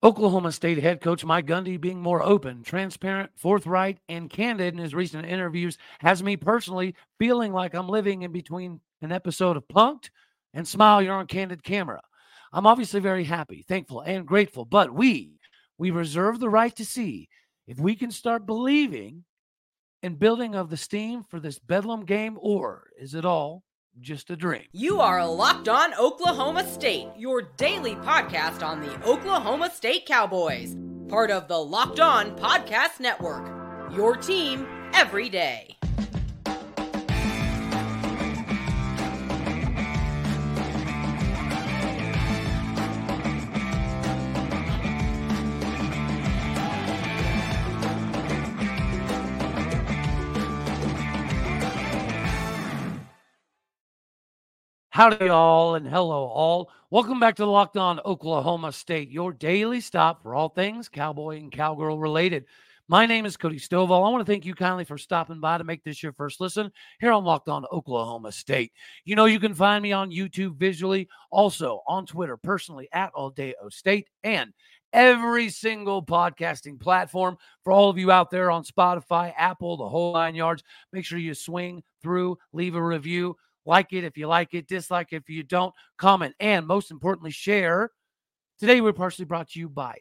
Oklahoma 0.00 0.52
State 0.52 0.78
head 0.78 1.00
coach 1.00 1.24
Mike 1.24 1.46
Gundy 1.46 1.80
being 1.80 2.00
more 2.00 2.22
open, 2.22 2.62
transparent, 2.62 3.30
forthright, 3.34 3.98
and 4.08 4.30
candid 4.30 4.74
in 4.74 4.78
his 4.78 4.94
recent 4.94 5.26
interviews 5.26 5.76
has 5.98 6.22
me 6.22 6.36
personally 6.36 6.94
feeling 7.18 7.52
like 7.52 7.74
I'm 7.74 7.88
living 7.88 8.22
in 8.22 8.30
between 8.30 8.80
an 9.02 9.10
episode 9.10 9.56
of 9.56 9.66
Punked 9.66 10.10
and 10.54 10.66
Smile 10.66 11.02
You're 11.02 11.14
on 11.14 11.26
Candid 11.26 11.64
Camera. 11.64 12.00
I'm 12.52 12.66
obviously 12.66 13.00
very 13.00 13.24
happy, 13.24 13.64
thankful, 13.66 14.02
and 14.02 14.24
grateful, 14.24 14.64
but 14.64 14.94
we, 14.94 15.40
we 15.78 15.90
reserve 15.90 16.38
the 16.38 16.48
right 16.48 16.74
to 16.76 16.84
see 16.84 17.28
if 17.66 17.80
we 17.80 17.96
can 17.96 18.12
start 18.12 18.46
believing 18.46 19.24
in 20.04 20.14
building 20.14 20.54
of 20.54 20.70
the 20.70 20.76
steam 20.76 21.24
for 21.24 21.40
this 21.40 21.58
Bedlam 21.58 22.04
game, 22.04 22.38
or 22.40 22.90
is 23.00 23.14
it 23.14 23.24
all 23.24 23.64
just 24.00 24.30
a 24.30 24.36
dream. 24.36 24.64
You 24.72 25.00
are 25.00 25.26
Locked 25.26 25.68
On 25.68 25.94
Oklahoma 25.94 26.66
State, 26.66 27.08
your 27.16 27.42
daily 27.56 27.94
podcast 27.96 28.62
on 28.62 28.80
the 28.80 28.94
Oklahoma 29.04 29.70
State 29.70 30.06
Cowboys, 30.06 30.76
part 31.08 31.30
of 31.30 31.48
the 31.48 31.58
Locked 31.58 32.00
On 32.00 32.36
Podcast 32.36 33.00
Network. 33.00 33.46
Your 33.92 34.16
team 34.16 34.66
every 34.92 35.28
day. 35.28 35.77
Howdy, 54.98 55.26
y'all, 55.26 55.76
and 55.76 55.86
hello, 55.86 56.24
all. 56.24 56.72
Welcome 56.90 57.20
back 57.20 57.36
to 57.36 57.46
Locked 57.46 57.76
On 57.76 58.00
Oklahoma 58.04 58.72
State, 58.72 59.12
your 59.12 59.32
daily 59.32 59.80
stop 59.80 60.20
for 60.24 60.34
all 60.34 60.48
things 60.48 60.88
cowboy 60.88 61.36
and 61.36 61.52
cowgirl 61.52 62.00
related. 62.00 62.46
My 62.88 63.06
name 63.06 63.24
is 63.24 63.36
Cody 63.36 63.60
Stovall. 63.60 64.04
I 64.04 64.10
want 64.10 64.26
to 64.26 64.32
thank 64.32 64.44
you 64.44 64.56
kindly 64.56 64.84
for 64.84 64.98
stopping 64.98 65.38
by 65.38 65.56
to 65.56 65.62
make 65.62 65.84
this 65.84 66.02
your 66.02 66.12
first 66.14 66.40
listen 66.40 66.72
here 66.98 67.12
on 67.12 67.24
Locked 67.24 67.48
On 67.48 67.64
Oklahoma 67.70 68.32
State. 68.32 68.72
You 69.04 69.14
know, 69.14 69.26
you 69.26 69.38
can 69.38 69.54
find 69.54 69.84
me 69.84 69.92
on 69.92 70.10
YouTube 70.10 70.56
visually, 70.56 71.08
also 71.30 71.80
on 71.86 72.04
Twitter 72.04 72.36
personally 72.36 72.88
at 72.92 73.12
All 73.14 73.30
Day 73.30 73.54
O 73.62 73.68
State, 73.68 74.08
and 74.24 74.52
every 74.92 75.48
single 75.48 76.04
podcasting 76.04 76.80
platform. 76.80 77.36
For 77.62 77.72
all 77.72 77.88
of 77.88 77.98
you 77.98 78.10
out 78.10 78.32
there 78.32 78.50
on 78.50 78.64
Spotify, 78.64 79.32
Apple, 79.36 79.76
the 79.76 79.88
whole 79.88 80.14
nine 80.14 80.34
yards, 80.34 80.64
make 80.92 81.04
sure 81.04 81.20
you 81.20 81.34
swing 81.34 81.84
through, 82.02 82.36
leave 82.52 82.74
a 82.74 82.82
review. 82.82 83.36
Like 83.68 83.92
it 83.92 84.02
if 84.02 84.16
you 84.16 84.26
like 84.26 84.54
it, 84.54 84.66
dislike 84.66 85.12
it 85.12 85.16
if 85.16 85.28
you 85.28 85.42
don't, 85.42 85.74
comment, 85.98 86.34
and 86.40 86.66
most 86.66 86.90
importantly, 86.90 87.30
share. 87.30 87.90
Today, 88.58 88.80
we're 88.80 88.94
partially 88.94 89.26
brought 89.26 89.50
to 89.50 89.60
you 89.60 89.68
by 89.68 89.98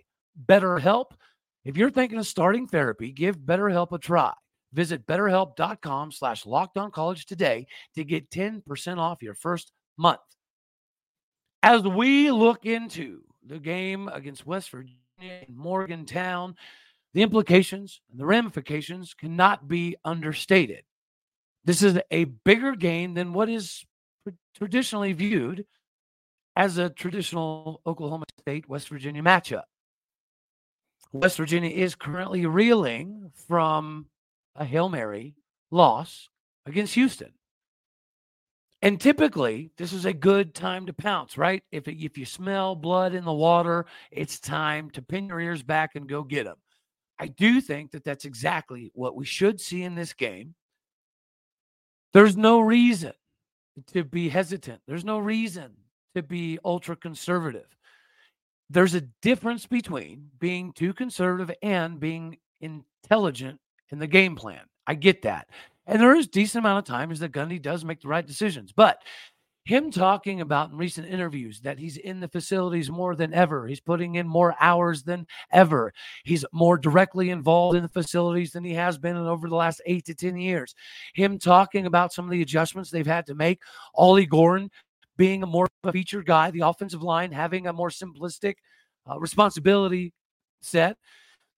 BetterHelp. 0.47 1.11
If 1.65 1.75
you're 1.75 1.91
thinking 1.91 2.17
of 2.17 2.25
starting 2.25 2.65
therapy, 2.65 3.11
give 3.11 3.37
BetterHelp 3.37 3.91
a 3.91 3.97
try. 3.97 4.31
Visit 4.71 5.05
betterhelp.com 5.05 6.13
slash 6.13 6.45
college 6.93 7.25
today 7.25 7.67
to 7.95 8.05
get 8.05 8.29
10% 8.29 8.99
off 8.99 9.21
your 9.21 9.33
first 9.33 9.73
month. 9.97 10.21
As 11.61 11.81
we 11.83 12.31
look 12.31 12.65
into 12.65 13.19
the 13.45 13.59
game 13.59 14.07
against 14.07 14.45
West 14.45 14.69
Virginia 14.69 14.95
in 15.45 15.57
Morgantown, 15.57 16.55
the 17.13 17.21
implications 17.21 17.99
and 18.11 18.19
the 18.19 18.25
ramifications 18.25 19.13
cannot 19.13 19.67
be 19.67 19.97
understated. 20.05 20.83
This 21.67 21.83
is 21.83 21.99
a 22.11 22.23
bigger 22.23 22.77
game 22.77 23.13
than 23.13 23.33
what 23.33 23.49
is 23.49 23.85
traditionally 24.55 25.11
viewed 25.11 25.65
as 26.55 26.77
a 26.77 26.89
traditional 26.89 27.81
Oklahoma 27.85 28.23
State 28.39 28.69
West 28.69 28.87
Virginia 28.87 29.21
matchup. 29.21 29.63
West 31.11 31.35
Virginia 31.35 31.69
is 31.69 31.93
currently 31.93 32.45
reeling 32.45 33.31
from 33.47 34.05
a 34.55 34.63
Hail 34.63 34.87
Mary 34.87 35.35
loss 35.69 36.29
against 36.65 36.93
Houston. 36.93 37.33
And 38.81 39.01
typically, 39.01 39.71
this 39.77 39.91
is 39.91 40.05
a 40.05 40.13
good 40.13 40.55
time 40.55 40.85
to 40.85 40.93
pounce, 40.93 41.37
right? 41.37 41.63
If, 41.73 41.89
if 41.89 42.17
you 42.17 42.23
smell 42.23 42.75
blood 42.75 43.13
in 43.13 43.25
the 43.25 43.33
water, 43.33 43.87
it's 44.09 44.39
time 44.39 44.89
to 44.91 45.01
pin 45.01 45.27
your 45.27 45.41
ears 45.41 45.63
back 45.63 45.95
and 45.95 46.07
go 46.07 46.23
get 46.23 46.45
them. 46.45 46.57
I 47.19 47.27
do 47.27 47.59
think 47.59 47.91
that 47.91 48.05
that's 48.05 48.23
exactly 48.23 48.89
what 48.93 49.17
we 49.17 49.25
should 49.25 49.59
see 49.59 49.83
in 49.83 49.95
this 49.95 50.13
game. 50.13 50.55
There's 52.17 52.35
no 52.35 52.61
reason 52.61 53.13
to 53.93 54.03
be 54.03 54.27
hesitant. 54.27 54.81
There's 54.87 55.05
no 55.05 55.19
reason 55.19 55.73
to 56.15 56.23
be 56.23 56.57
ultra 56.65 56.95
conservative. 56.95 57.67
There's 58.71 58.95
a 58.95 59.01
difference 59.21 59.67
between 59.67 60.31
being 60.39 60.73
too 60.73 60.95
conservative 60.95 61.55
and 61.61 61.99
being 61.99 62.39
intelligent 62.59 63.59
in 63.91 63.99
the 63.99 64.07
game 64.07 64.35
plan. 64.35 64.61
I 64.87 64.95
get 64.95 65.21
that. 65.21 65.49
And 65.85 66.01
there 66.01 66.15
is 66.15 66.27
decent 66.27 66.65
amount 66.65 66.79
of 66.79 66.91
times 66.91 67.19
that 67.19 67.33
Gundy 67.33 67.61
does 67.61 67.85
make 67.85 68.01
the 68.01 68.07
right 68.07 68.25
decisions. 68.25 68.71
But 68.71 69.03
him 69.67 69.91
talking 69.91 70.39
about 70.39 70.71
in 70.71 70.77
recent 70.77 71.09
interviews 71.09 71.59
that 71.59 71.77
he's 71.77 71.97
in 71.97 72.21
the 72.21 72.29
facilities 72.29 72.89
more 72.89 73.17
than 73.17 73.33
ever. 73.33 73.67
He's 73.67 73.81
putting 73.81 74.15
in 74.15 74.25
more 74.25 74.55
hours 74.61 75.03
than 75.03 75.27
ever. 75.51 75.93
He's 76.23 76.45
more 76.53 76.77
directly 76.77 77.31
involved 77.31 77.75
in 77.75 77.83
the 77.83 77.89
facilities 77.89 78.53
than 78.53 78.63
he 78.63 78.73
has 78.75 78.97
been 78.97 79.17
in 79.17 79.27
over 79.27 79.49
the 79.49 79.55
last 79.57 79.81
eight 79.85 80.05
to 80.05 80.15
10 80.15 80.37
years. 80.37 80.73
Him 81.15 81.37
talking 81.37 81.85
about 81.85 82.13
some 82.13 82.23
of 82.23 82.31
the 82.31 82.41
adjustments 82.41 82.89
they've 82.89 83.05
had 83.05 83.25
to 83.25 83.35
make. 83.35 83.59
Ollie 83.93 84.25
Gordon 84.25 84.71
being 85.17 85.43
a 85.43 85.47
more 85.47 85.67
featured 85.91 86.25
guy, 86.25 86.49
the 86.49 86.61
offensive 86.61 87.03
line 87.03 87.33
having 87.33 87.67
a 87.67 87.73
more 87.73 87.89
simplistic 87.89 88.55
uh, 89.11 89.19
responsibility 89.19 90.13
set. 90.61 90.95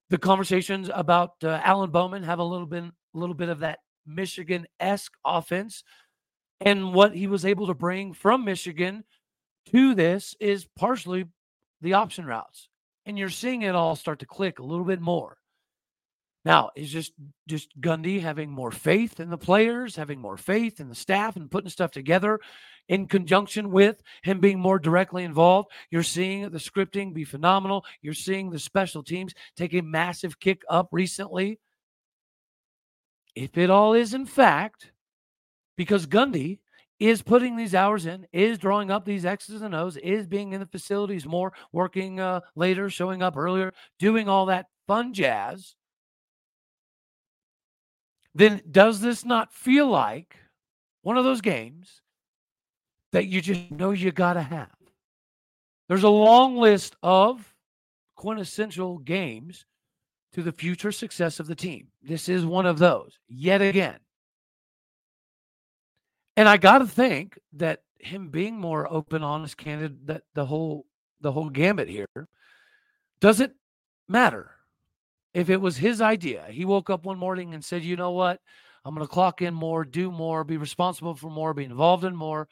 The 0.10 0.18
conversations 0.18 0.90
about 0.92 1.34
uh, 1.44 1.62
Alan 1.64 1.92
Bowman 1.92 2.24
have 2.24 2.40
a 2.40 2.44
little 2.44 2.66
bit, 2.66 2.86
a 2.86 2.92
little 3.14 3.36
bit 3.36 3.50
of 3.50 3.60
that 3.60 3.78
Michigan 4.08 4.66
esque 4.80 5.14
offense 5.24 5.84
and 6.62 6.94
what 6.94 7.16
he 7.16 7.28
was 7.28 7.46
able 7.46 7.68
to 7.68 7.74
bring 7.74 8.14
from 8.14 8.46
Michigan 8.46 9.04
to 9.72 9.96
this 9.96 10.36
is 10.40 10.68
partially 10.78 11.26
the 11.82 11.94
option 11.94 12.26
routes. 12.26 12.70
And 13.06 13.18
you're 13.18 13.30
seeing 13.30 13.62
it 13.62 13.76
all 13.76 13.96
start 13.96 14.20
to 14.20 14.26
click 14.26 14.60
a 14.60 14.66
little 14.66 14.86
bit 14.86 15.02
more. 15.02 15.38
Now, 16.46 16.70
is 16.76 16.92
just 16.92 17.14
just 17.48 17.80
Gundy 17.82 18.22
having 18.22 18.50
more 18.50 18.72
faith 18.72 19.20
in 19.20 19.30
the 19.30 19.38
players, 19.38 19.96
having 19.96 20.20
more 20.20 20.38
faith 20.38 20.80
in 20.80 20.88
the 20.88 20.96
staff 20.96 21.36
and 21.36 21.52
putting 21.52 21.70
stuff 21.70 21.92
together 21.92 22.40
in 22.88 23.08
conjunction 23.08 23.72
with 23.72 24.02
him 24.24 24.40
being 24.40 24.60
more 24.60 24.80
directly 24.80 25.24
involved. 25.24 25.70
You're 25.92 26.02
seeing 26.02 26.50
the 26.50 26.58
scripting 26.58 27.14
be 27.14 27.26
phenomenal. 27.26 27.86
You're 28.02 28.14
seeing 28.14 28.50
the 28.50 28.60
special 28.60 29.04
teams 29.04 29.34
take 29.56 29.74
a 29.74 29.82
massive 29.82 30.40
kick 30.40 30.62
up 30.70 30.90
recently. 30.92 31.60
If 33.36 33.58
it 33.58 33.70
all 33.70 33.94
is 33.94 34.14
in 34.14 34.26
fact 34.26 34.92
because 35.80 36.06
Gundy 36.06 36.60
is 37.00 37.22
putting 37.22 37.56
these 37.56 37.74
hours 37.74 38.06
in, 38.06 38.28
is 38.34 38.58
drawing 38.58 38.92
up 38.92 39.06
these 39.06 39.24
X's 39.24 39.62
and 39.62 39.74
O's, 39.74 39.96
is 39.96 40.28
being 40.28 40.52
in 40.52 40.60
the 40.60 40.66
facilities 40.66 41.26
more, 41.26 41.54
working 41.72 42.20
uh, 42.20 42.42
later, 42.54 42.90
showing 42.90 43.24
up 43.24 43.38
earlier, 43.38 43.72
doing 43.98 44.28
all 44.28 44.48
that 44.48 44.66
fun 44.88 45.14
jazz, 45.14 45.76
then 48.36 48.62
does 48.70 49.00
this 49.00 49.24
not 49.24 49.54
feel 49.54 49.88
like 49.88 50.36
one 51.02 51.18
of 51.18 51.24
those 51.24 51.40
games 51.40 52.02
that 53.14 53.28
you 53.28 53.40
just 53.40 53.72
know 53.72 53.92
you 53.92 54.12
got 54.12 54.34
to 54.34 54.42
have? 54.42 54.76
There's 55.88 56.04
a 56.04 56.10
long 56.10 56.58
list 56.58 56.98
of 57.02 57.56
quintessential 58.18 58.98
games 58.98 59.66
to 60.34 60.44
the 60.44 60.52
future 60.52 60.92
success 60.92 61.40
of 61.40 61.48
the 61.48 61.56
team. 61.56 61.88
This 62.04 62.28
is 62.28 62.46
one 62.46 62.66
of 62.66 62.80
those, 62.80 63.18
yet 63.30 63.62
again. 63.62 64.00
And 66.40 66.48
I 66.48 66.56
got 66.56 66.78
to 66.78 66.88
think 66.88 67.38
that 67.58 67.82
him 67.98 68.30
being 68.30 68.58
more 68.58 68.90
open, 68.90 69.24
honest, 69.24 69.58
candid, 69.58 70.08
that 70.08 70.22
the 70.36 70.46
whole 70.46 70.86
the 71.20 71.34
whole 71.34 71.50
gambit 71.50 71.90
here 71.90 72.30
doesn't 73.20 73.52
matter. 74.08 74.52
If 75.34 75.50
it 75.50 75.60
was 75.60 75.76
his 75.76 76.00
idea, 76.00 76.46
he 76.50 76.64
woke 76.64 76.90
up 76.90 77.04
one 77.04 77.18
morning 77.18 77.54
and 77.54 77.66
said, 77.66 77.84
"You 77.84 77.98
know 77.98 78.12
what? 78.12 78.40
I'm 78.86 78.96
going 78.96 79.06
to 79.06 79.14
clock 79.14 79.42
in 79.42 79.54
more, 79.54 79.84
do 79.84 80.14
more, 80.14 80.46
be 80.46 80.56
responsible 80.56 81.14
for 81.14 81.30
more, 81.30 81.54
be 81.54 81.66
involved 81.66 82.06
in 82.06 82.16
more," 82.16 82.48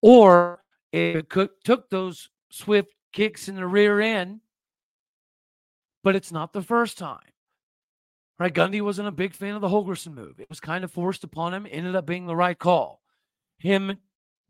or 0.00 0.62
it 0.90 1.28
could, 1.28 1.50
took 1.62 1.90
those 1.90 2.30
swift 2.48 2.94
kicks 3.12 3.48
in 3.48 3.54
the 3.54 3.66
rear 3.66 4.00
end, 4.00 4.40
but 6.02 6.16
it's 6.16 6.32
not 6.32 6.54
the 6.54 6.62
first 6.62 6.96
time. 6.96 7.20
Right? 8.38 8.54
Gundy 8.54 8.80
wasn't 8.80 9.08
a 9.08 9.12
big 9.12 9.34
fan 9.34 9.56
of 9.56 9.60
the 9.60 9.68
Holgorsen 9.68 10.14
move. 10.14 10.40
It 10.40 10.48
was 10.48 10.58
kind 10.58 10.84
of 10.84 10.90
forced 10.90 11.22
upon 11.22 11.52
him, 11.52 11.66
ended 11.70 11.94
up 11.94 12.06
being 12.06 12.24
the 12.24 12.34
right 12.34 12.58
call 12.58 12.99
him 13.60 13.96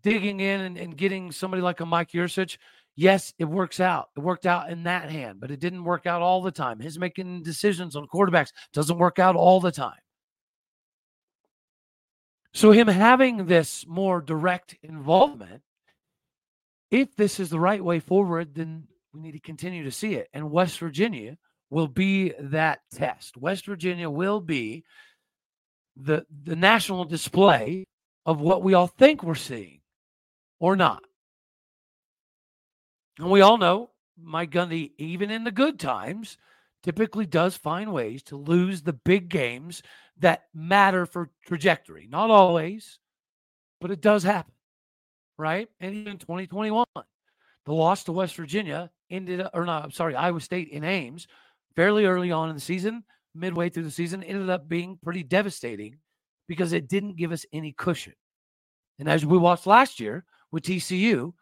digging 0.02 0.40
in 0.40 0.60
and, 0.60 0.78
and 0.78 0.96
getting 0.96 1.32
somebody 1.32 1.62
like 1.62 1.80
a 1.80 1.86
Mike 1.86 2.12
Yurcich, 2.12 2.56
yes, 2.96 3.34
it 3.38 3.44
works 3.44 3.80
out. 3.80 4.08
It 4.16 4.20
worked 4.20 4.46
out 4.46 4.70
in 4.70 4.84
that 4.84 5.10
hand, 5.10 5.40
but 5.40 5.50
it 5.50 5.60
didn't 5.60 5.84
work 5.84 6.06
out 6.06 6.22
all 6.22 6.42
the 6.42 6.50
time. 6.50 6.80
His 6.80 6.98
making 6.98 7.42
decisions 7.42 7.96
on 7.96 8.06
quarterbacks 8.06 8.52
doesn't 8.72 8.98
work 8.98 9.18
out 9.18 9.36
all 9.36 9.60
the 9.60 9.72
time. 9.72 9.98
So, 12.52 12.72
him 12.72 12.88
having 12.88 13.46
this 13.46 13.86
more 13.86 14.20
direct 14.20 14.76
involvement, 14.82 15.62
if 16.90 17.14
this 17.14 17.38
is 17.38 17.48
the 17.48 17.60
right 17.60 17.82
way 17.82 18.00
forward, 18.00 18.54
then 18.54 18.88
we 19.12 19.20
need 19.20 19.32
to 19.32 19.40
continue 19.40 19.84
to 19.84 19.92
see 19.92 20.14
it. 20.14 20.28
And 20.32 20.50
West 20.50 20.78
Virginia 20.78 21.36
will 21.70 21.86
be 21.86 22.32
that 22.40 22.80
test. 22.92 23.36
West 23.36 23.66
Virginia 23.66 24.10
will 24.10 24.40
be 24.40 24.84
the 25.96 26.24
the 26.42 26.56
national 26.56 27.04
display 27.04 27.86
of 28.26 28.40
what 28.40 28.62
we 28.62 28.74
all 28.74 28.86
think 28.86 29.22
we're 29.22 29.34
seeing 29.34 29.80
or 30.58 30.76
not. 30.76 31.02
And 33.18 33.30
we 33.30 33.40
all 33.40 33.58
know 33.58 33.90
Mike 34.22 34.50
Gundy, 34.50 34.92
even 34.98 35.30
in 35.30 35.44
the 35.44 35.50
good 35.50 35.78
times, 35.78 36.38
typically 36.82 37.26
does 37.26 37.56
find 37.56 37.92
ways 37.92 38.22
to 38.24 38.36
lose 38.36 38.82
the 38.82 38.92
big 38.92 39.28
games 39.28 39.82
that 40.18 40.44
matter 40.54 41.06
for 41.06 41.30
trajectory. 41.46 42.06
Not 42.10 42.30
always, 42.30 42.98
but 43.80 43.90
it 43.90 44.00
does 44.00 44.22
happen, 44.22 44.52
right? 45.38 45.68
And 45.80 45.94
even 45.94 46.18
2021, 46.18 46.86
the 47.66 47.72
loss 47.72 48.04
to 48.04 48.12
West 48.12 48.36
Virginia 48.36 48.90
ended, 49.10 49.46
or 49.52 49.64
not, 49.64 49.84
I'm 49.84 49.90
sorry, 49.90 50.14
Iowa 50.14 50.40
State 50.40 50.68
in 50.68 50.84
Ames, 50.84 51.26
fairly 51.76 52.06
early 52.06 52.32
on 52.32 52.48
in 52.48 52.54
the 52.54 52.60
season, 52.60 53.04
midway 53.34 53.68
through 53.68 53.84
the 53.84 53.90
season, 53.90 54.22
ended 54.22 54.50
up 54.50 54.68
being 54.68 54.98
pretty 55.02 55.22
devastating 55.22 55.98
because 56.50 56.72
it 56.72 56.88
didn't 56.88 57.14
give 57.14 57.30
us 57.30 57.46
any 57.52 57.70
cushion. 57.70 58.12
And 58.98 59.08
as 59.08 59.24
we 59.24 59.38
watched 59.38 59.68
last 59.68 60.00
year 60.00 60.24
with 60.50 60.64
TCU, 60.64 61.32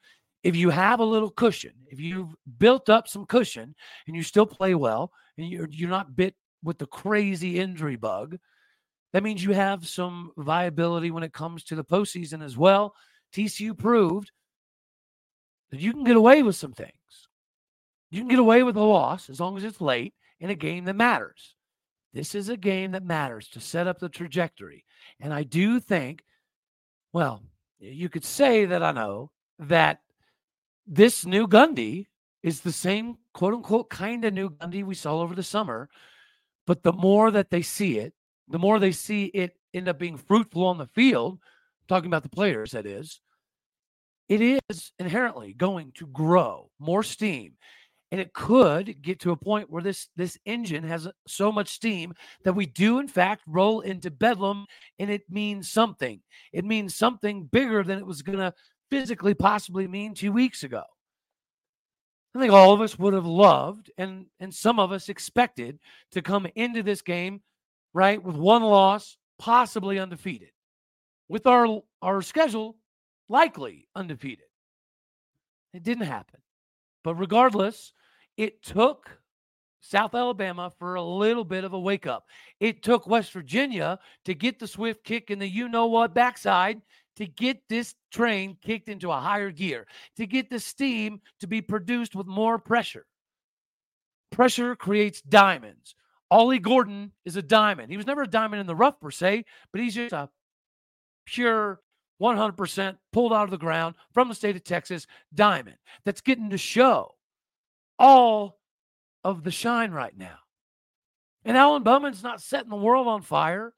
if 0.42 0.54
you 0.54 0.68
have 0.68 1.00
a 1.00 1.04
little 1.04 1.30
cushion, 1.30 1.72
if 1.86 1.98
you've 1.98 2.36
built 2.58 2.90
up 2.90 3.08
some 3.08 3.24
cushion 3.24 3.74
and 4.06 4.14
you 4.14 4.22
still 4.22 4.44
play 4.44 4.74
well 4.74 5.10
and 5.38 5.48
you're, 5.48 5.66
you're 5.70 5.88
not 5.88 6.14
bit 6.14 6.34
with 6.62 6.76
the 6.76 6.84
crazy 6.84 7.58
injury 7.58 7.96
bug, 7.96 8.36
that 9.14 9.22
means 9.22 9.42
you 9.42 9.54
have 9.54 9.88
some 9.88 10.30
viability 10.36 11.10
when 11.10 11.22
it 11.22 11.32
comes 11.32 11.64
to 11.64 11.74
the 11.74 11.82
postseason 11.82 12.44
as 12.44 12.58
well. 12.58 12.94
TCU 13.32 13.78
proved 13.78 14.30
that 15.70 15.80
you 15.80 15.94
can 15.94 16.04
get 16.04 16.16
away 16.16 16.42
with 16.42 16.54
some 16.54 16.74
things. 16.74 16.92
You 18.10 18.20
can 18.20 18.28
get 18.28 18.40
away 18.40 18.62
with 18.62 18.76
a 18.76 18.82
loss 18.82 19.30
as 19.30 19.40
long 19.40 19.56
as 19.56 19.64
it's 19.64 19.80
late 19.80 20.12
in 20.38 20.50
a 20.50 20.54
game 20.54 20.84
that 20.84 20.96
matters. 20.96 21.54
This 22.12 22.34
is 22.34 22.48
a 22.48 22.56
game 22.56 22.92
that 22.92 23.04
matters 23.04 23.48
to 23.50 23.60
set 23.60 23.86
up 23.86 23.98
the 23.98 24.08
trajectory. 24.08 24.84
And 25.20 25.32
I 25.32 25.42
do 25.42 25.78
think, 25.80 26.24
well, 27.12 27.42
you 27.78 28.08
could 28.08 28.24
say 28.24 28.64
that 28.64 28.82
I 28.82 28.92
know 28.92 29.30
that 29.58 30.00
this 30.86 31.26
new 31.26 31.46
Gundy 31.46 32.06
is 32.42 32.60
the 32.60 32.72
same 32.72 33.18
quote 33.34 33.54
unquote 33.54 33.90
kind 33.90 34.24
of 34.24 34.32
new 34.32 34.50
Gundy 34.50 34.84
we 34.84 34.94
saw 34.94 35.20
over 35.20 35.34
the 35.34 35.42
summer. 35.42 35.88
But 36.66 36.82
the 36.82 36.92
more 36.92 37.30
that 37.30 37.50
they 37.50 37.62
see 37.62 37.98
it, 37.98 38.14
the 38.48 38.58
more 38.58 38.78
they 38.78 38.92
see 38.92 39.26
it 39.26 39.56
end 39.74 39.88
up 39.88 39.98
being 39.98 40.16
fruitful 40.16 40.64
on 40.64 40.78
the 40.78 40.86
field, 40.86 41.38
talking 41.88 42.06
about 42.06 42.22
the 42.22 42.28
players, 42.28 42.72
that 42.72 42.86
is, 42.86 43.20
it 44.28 44.60
is 44.68 44.92
inherently 44.98 45.52
going 45.52 45.92
to 45.96 46.06
grow 46.06 46.70
more 46.78 47.02
steam. 47.02 47.54
And 48.10 48.20
it 48.20 48.32
could 48.32 49.02
get 49.02 49.20
to 49.20 49.32
a 49.32 49.36
point 49.36 49.70
where 49.70 49.82
this 49.82 50.08
this 50.16 50.38
engine 50.46 50.84
has 50.84 51.06
uh, 51.06 51.12
so 51.26 51.52
much 51.52 51.68
steam 51.68 52.14
that 52.44 52.54
we 52.54 52.64
do 52.64 53.00
in 53.00 53.08
fact 53.08 53.42
roll 53.46 53.80
into 53.80 54.10
bedlam 54.10 54.64
and 54.98 55.10
it 55.10 55.22
means 55.28 55.70
something. 55.70 56.20
It 56.52 56.64
means 56.64 56.94
something 56.94 57.44
bigger 57.44 57.82
than 57.82 57.98
it 57.98 58.06
was 58.06 58.22
going 58.22 58.38
to 58.38 58.54
physically 58.90 59.34
possibly 59.34 59.86
mean 59.86 60.14
2 60.14 60.32
weeks 60.32 60.64
ago. 60.64 60.84
I 62.34 62.40
think 62.40 62.52
all 62.52 62.72
of 62.72 62.80
us 62.80 62.98
would 62.98 63.14
have 63.14 63.26
loved 63.26 63.90
and 63.98 64.26
and 64.40 64.54
some 64.54 64.78
of 64.78 64.90
us 64.90 65.10
expected 65.10 65.78
to 66.12 66.22
come 66.22 66.46
into 66.54 66.82
this 66.82 67.02
game 67.02 67.42
right 67.92 68.22
with 68.22 68.36
one 68.36 68.62
loss, 68.62 69.18
possibly 69.38 69.98
undefeated. 69.98 70.50
With 71.28 71.46
our 71.46 71.82
our 72.00 72.22
schedule 72.22 72.76
likely 73.28 73.88
undefeated. 73.94 74.46
It 75.74 75.82
didn't 75.82 76.06
happen. 76.06 76.40
But 77.04 77.14
regardless, 77.16 77.92
it 78.38 78.62
took 78.62 79.18
South 79.80 80.14
Alabama 80.14 80.72
for 80.78 80.94
a 80.94 81.02
little 81.02 81.44
bit 81.44 81.64
of 81.64 81.72
a 81.74 81.80
wake 81.80 82.06
up. 82.06 82.28
It 82.60 82.82
took 82.82 83.06
West 83.06 83.32
Virginia 83.32 83.98
to 84.24 84.32
get 84.32 84.58
the 84.58 84.66
swift 84.66 85.04
kick 85.04 85.30
in 85.30 85.38
the 85.38 85.48
you 85.48 85.68
know 85.68 85.86
what 85.86 86.14
backside 86.14 86.80
to 87.16 87.26
get 87.26 87.60
this 87.68 87.96
train 88.12 88.56
kicked 88.62 88.88
into 88.88 89.10
a 89.10 89.20
higher 89.20 89.50
gear, 89.50 89.88
to 90.16 90.24
get 90.24 90.48
the 90.48 90.60
steam 90.60 91.20
to 91.40 91.48
be 91.48 91.60
produced 91.60 92.14
with 92.14 92.28
more 92.28 92.60
pressure. 92.60 93.06
Pressure 94.30 94.76
creates 94.76 95.20
diamonds. 95.20 95.96
Ollie 96.30 96.60
Gordon 96.60 97.10
is 97.24 97.36
a 97.36 97.42
diamond. 97.42 97.90
He 97.90 97.96
was 97.96 98.06
never 98.06 98.22
a 98.22 98.28
diamond 98.28 98.60
in 98.60 98.66
the 98.68 98.76
rough 98.76 99.00
per 99.00 99.10
se, 99.10 99.46
but 99.72 99.80
he's 99.80 99.96
just 99.96 100.12
a 100.12 100.28
pure 101.26 101.80
100% 102.22 102.96
pulled 103.12 103.32
out 103.32 103.44
of 103.44 103.50
the 103.50 103.58
ground 103.58 103.96
from 104.12 104.28
the 104.28 104.34
state 104.34 104.54
of 104.54 104.62
Texas 104.62 105.06
diamond 105.34 105.76
that's 106.04 106.20
getting 106.20 106.50
to 106.50 106.58
show 106.58 107.14
all 107.98 108.58
of 109.24 109.44
the 109.44 109.50
shine 109.50 109.90
right 109.90 110.16
now. 110.16 110.38
And 111.44 111.56
Alan 111.56 111.82
Bowman's 111.82 112.22
not 112.22 112.42
setting 112.42 112.70
the 112.70 112.76
world 112.76 113.06
on 113.06 113.22
fire, 113.22 113.72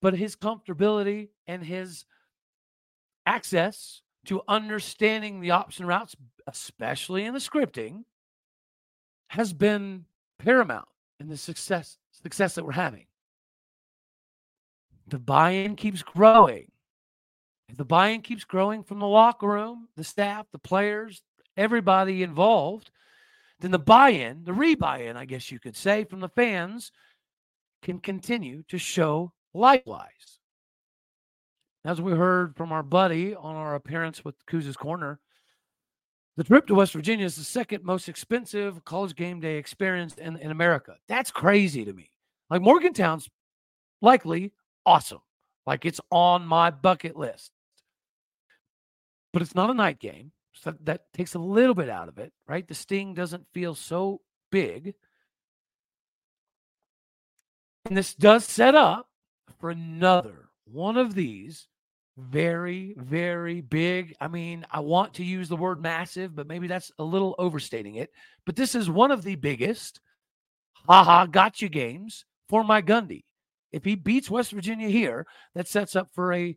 but 0.00 0.14
his 0.14 0.36
comfortability 0.36 1.28
and 1.46 1.62
his 1.62 2.04
access 3.26 4.02
to 4.26 4.42
understanding 4.46 5.40
the 5.40 5.52
option 5.52 5.86
routes, 5.86 6.14
especially 6.46 7.24
in 7.24 7.34
the 7.34 7.40
scripting, 7.40 8.04
has 9.28 9.52
been 9.52 10.04
paramount 10.38 10.88
in 11.20 11.28
the 11.28 11.36
success 11.36 11.98
success 12.22 12.54
that 12.54 12.64
we're 12.64 12.72
having. 12.72 13.06
The 15.06 15.18
buy-in 15.18 15.76
keeps 15.76 16.02
growing. 16.02 16.70
The 17.74 17.84
buy-in 17.84 18.22
keeps 18.22 18.44
growing 18.44 18.82
from 18.82 18.98
the 18.98 19.06
locker 19.06 19.46
room, 19.46 19.88
the 19.96 20.04
staff, 20.04 20.46
the 20.52 20.58
players, 20.58 21.22
everybody 21.56 22.22
involved, 22.22 22.90
then 23.60 23.70
the 23.70 23.78
buy-in, 23.78 24.44
the 24.44 24.52
rebuy-in, 24.52 25.16
I 25.16 25.24
guess 25.24 25.50
you 25.50 25.58
could 25.58 25.76
say, 25.76 26.04
from 26.04 26.20
the 26.20 26.28
fans 26.28 26.92
can 27.82 27.98
continue 27.98 28.62
to 28.68 28.78
show 28.78 29.32
likewise. 29.54 30.38
As 31.84 32.00
we 32.00 32.12
heard 32.12 32.56
from 32.56 32.72
our 32.72 32.82
buddy 32.82 33.34
on 33.34 33.56
our 33.56 33.74
appearance 33.74 34.24
with 34.24 34.34
Kuz's 34.46 34.76
Corner, 34.76 35.20
the 36.36 36.44
trip 36.44 36.66
to 36.68 36.74
West 36.74 36.92
Virginia 36.92 37.26
is 37.26 37.34
the 37.34 37.44
second 37.44 37.82
most 37.82 38.08
expensive 38.08 38.84
college 38.84 39.16
game 39.16 39.40
day 39.40 39.56
experience 39.56 40.14
in, 40.14 40.36
in 40.36 40.50
America. 40.52 40.94
That's 41.08 41.30
crazy 41.30 41.84
to 41.84 41.92
me. 41.92 42.10
Like 42.50 42.62
Morgantown's 42.62 43.28
likely 44.00 44.52
awesome. 44.86 45.20
Like 45.66 45.84
it's 45.84 46.00
on 46.10 46.46
my 46.46 46.70
bucket 46.70 47.16
list. 47.16 47.50
But 49.32 49.42
it's 49.42 49.54
not 49.54 49.70
a 49.70 49.74
night 49.74 49.98
game. 49.98 50.30
So 50.60 50.74
that 50.84 51.12
takes 51.12 51.34
a 51.34 51.38
little 51.38 51.74
bit 51.74 51.88
out 51.88 52.08
of 52.08 52.18
it, 52.18 52.32
right? 52.46 52.66
The 52.66 52.74
sting 52.74 53.14
doesn't 53.14 53.46
feel 53.52 53.74
so 53.74 54.20
big. 54.50 54.94
And 57.84 57.96
this 57.96 58.14
does 58.14 58.44
set 58.44 58.74
up 58.74 59.08
for 59.60 59.70
another 59.70 60.48
one 60.64 60.96
of 60.96 61.14
these 61.14 61.68
very, 62.18 62.94
very 62.98 63.60
big. 63.60 64.14
I 64.20 64.28
mean, 64.28 64.66
I 64.70 64.80
want 64.80 65.14
to 65.14 65.24
use 65.24 65.48
the 65.48 65.56
word 65.56 65.80
massive, 65.80 66.34
but 66.34 66.48
maybe 66.48 66.66
that's 66.66 66.90
a 66.98 67.04
little 67.04 67.34
overstating 67.38 67.94
it. 67.94 68.10
But 68.44 68.56
this 68.56 68.74
is 68.74 68.90
one 68.90 69.10
of 69.10 69.22
the 69.22 69.36
biggest 69.36 70.00
haha 70.86 71.26
gotcha 71.26 71.68
games 71.68 72.24
for 72.48 72.64
Mike 72.64 72.86
Gundy. 72.86 73.24
If 73.70 73.84
he 73.84 73.94
beats 73.94 74.30
West 74.30 74.52
Virginia 74.52 74.88
here, 74.88 75.26
that 75.54 75.68
sets 75.68 75.94
up 75.94 76.08
for 76.12 76.32
a 76.32 76.56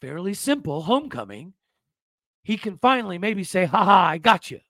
fairly 0.00 0.34
simple 0.34 0.82
homecoming. 0.82 1.52
He 2.42 2.56
can 2.56 2.78
finally 2.78 3.18
maybe 3.18 3.44
say, 3.44 3.64
ha 3.64 3.84
ha, 3.84 4.06
I 4.08 4.18
got 4.18 4.50
you. 4.50 4.60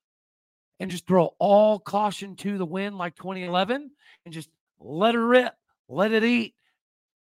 And 0.81 0.91
just 0.91 1.07
throw 1.07 1.35
all 1.39 1.79
caution 1.79 2.37
to 2.37 2.59
the 2.59 2.67
wind 2.67 2.99
like 2.99 3.15
2011 3.17 3.91
and 4.25 4.35
just 4.35 4.51
let 4.81 5.15
it 5.15 5.19
rip, 5.19 5.55
let 5.89 6.13
it 6.13 6.25
eat, 6.25 6.55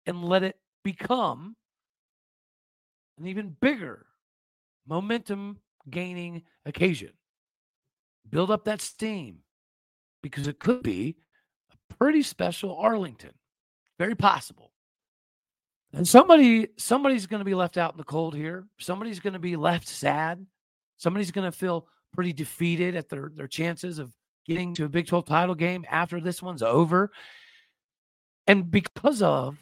and 0.07 0.25
let 0.25 0.43
it 0.43 0.57
become 0.85 1.57
an 3.19 3.27
even 3.27 3.57
bigger 3.61 4.07
momentum 4.87 5.59
gaining 5.91 6.43
occasion. 6.67 7.13
Build 8.29 8.51
up 8.51 8.65
that 8.65 8.81
steam 8.81 9.39
because 10.23 10.47
it 10.47 10.59
could 10.59 10.83
be 10.83 11.17
a 11.73 11.95
pretty 11.95 12.23
special 12.23 12.77
Arlington. 12.77 13.33
Very 13.99 14.15
possible. 14.15 14.73
And 15.99 16.07
somebody 16.07 16.69
somebody's 16.77 17.27
going 17.27 17.41
to 17.41 17.45
be 17.45 17.57
left 17.57 17.77
out 17.77 17.91
in 17.91 17.99
the 17.99 18.05
cold 18.05 18.33
here. 18.33 18.69
Somebody's 18.79 19.19
going 19.19 19.33
to 19.33 19.41
be 19.41 19.57
left 19.57 19.89
sad. 19.89 20.47
Somebody's 20.97 21.33
going 21.33 21.51
to 21.51 21.57
feel 21.57 21.89
pretty 22.15 22.33
defeated 22.33 22.95
at 22.95 23.09
their 23.09 23.33
their 23.35 23.49
chances 23.49 23.99
of 23.99 24.13
getting 24.47 24.73
to 24.75 24.85
a 24.85 24.89
Big 24.89 25.09
12 25.09 25.27
title 25.27 25.57
game 25.57 25.85
after 25.91 26.21
this 26.21 26.41
one's 26.41 26.63
over. 26.63 27.11
And 28.47 28.71
because 28.71 29.23
of 29.23 29.59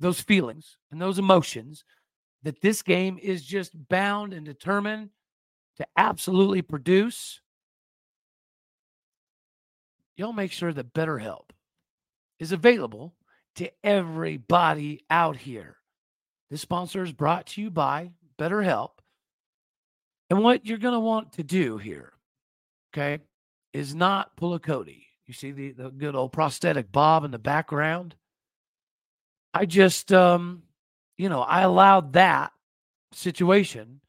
those 0.00 0.18
feelings 0.18 0.78
and 0.90 0.98
those 0.98 1.18
emotions 1.18 1.84
that 2.42 2.62
this 2.62 2.80
game 2.80 3.18
is 3.22 3.44
just 3.44 3.72
bound 3.90 4.32
and 4.32 4.46
determined 4.46 5.10
to 5.76 5.86
absolutely 5.98 6.62
produce, 6.62 7.42
y'all 10.16 10.32
make 10.32 10.52
sure 10.52 10.72
that 10.72 10.94
BetterHelp 10.94 11.50
is 12.38 12.52
available 12.52 13.12
to 13.56 13.70
everybody 13.82 15.04
out 15.10 15.36
here. 15.36 15.76
This 16.50 16.60
sponsor 16.60 17.02
is 17.02 17.12
brought 17.12 17.46
to 17.48 17.62
you 17.62 17.70
by 17.70 18.12
BetterHelp. 18.38 18.90
And 20.30 20.42
what 20.42 20.66
you're 20.66 20.78
going 20.78 20.94
to 20.94 21.00
want 21.00 21.32
to 21.32 21.42
do 21.42 21.78
here, 21.78 22.12
okay, 22.92 23.22
is 23.72 23.94
not 23.94 24.36
pull 24.36 24.54
a 24.54 24.60
Cody. 24.60 25.06
You 25.26 25.34
see 25.34 25.50
the, 25.50 25.72
the 25.72 25.90
good 25.90 26.14
old 26.14 26.32
prosthetic 26.32 26.92
Bob 26.92 27.24
in 27.24 27.30
the 27.30 27.38
background? 27.38 28.14
I 29.52 29.66
just, 29.66 30.12
um, 30.12 30.62
you 31.16 31.28
know, 31.28 31.40
I 31.40 31.62
allowed 31.62 32.12
that 32.12 32.52
situation 33.12 34.00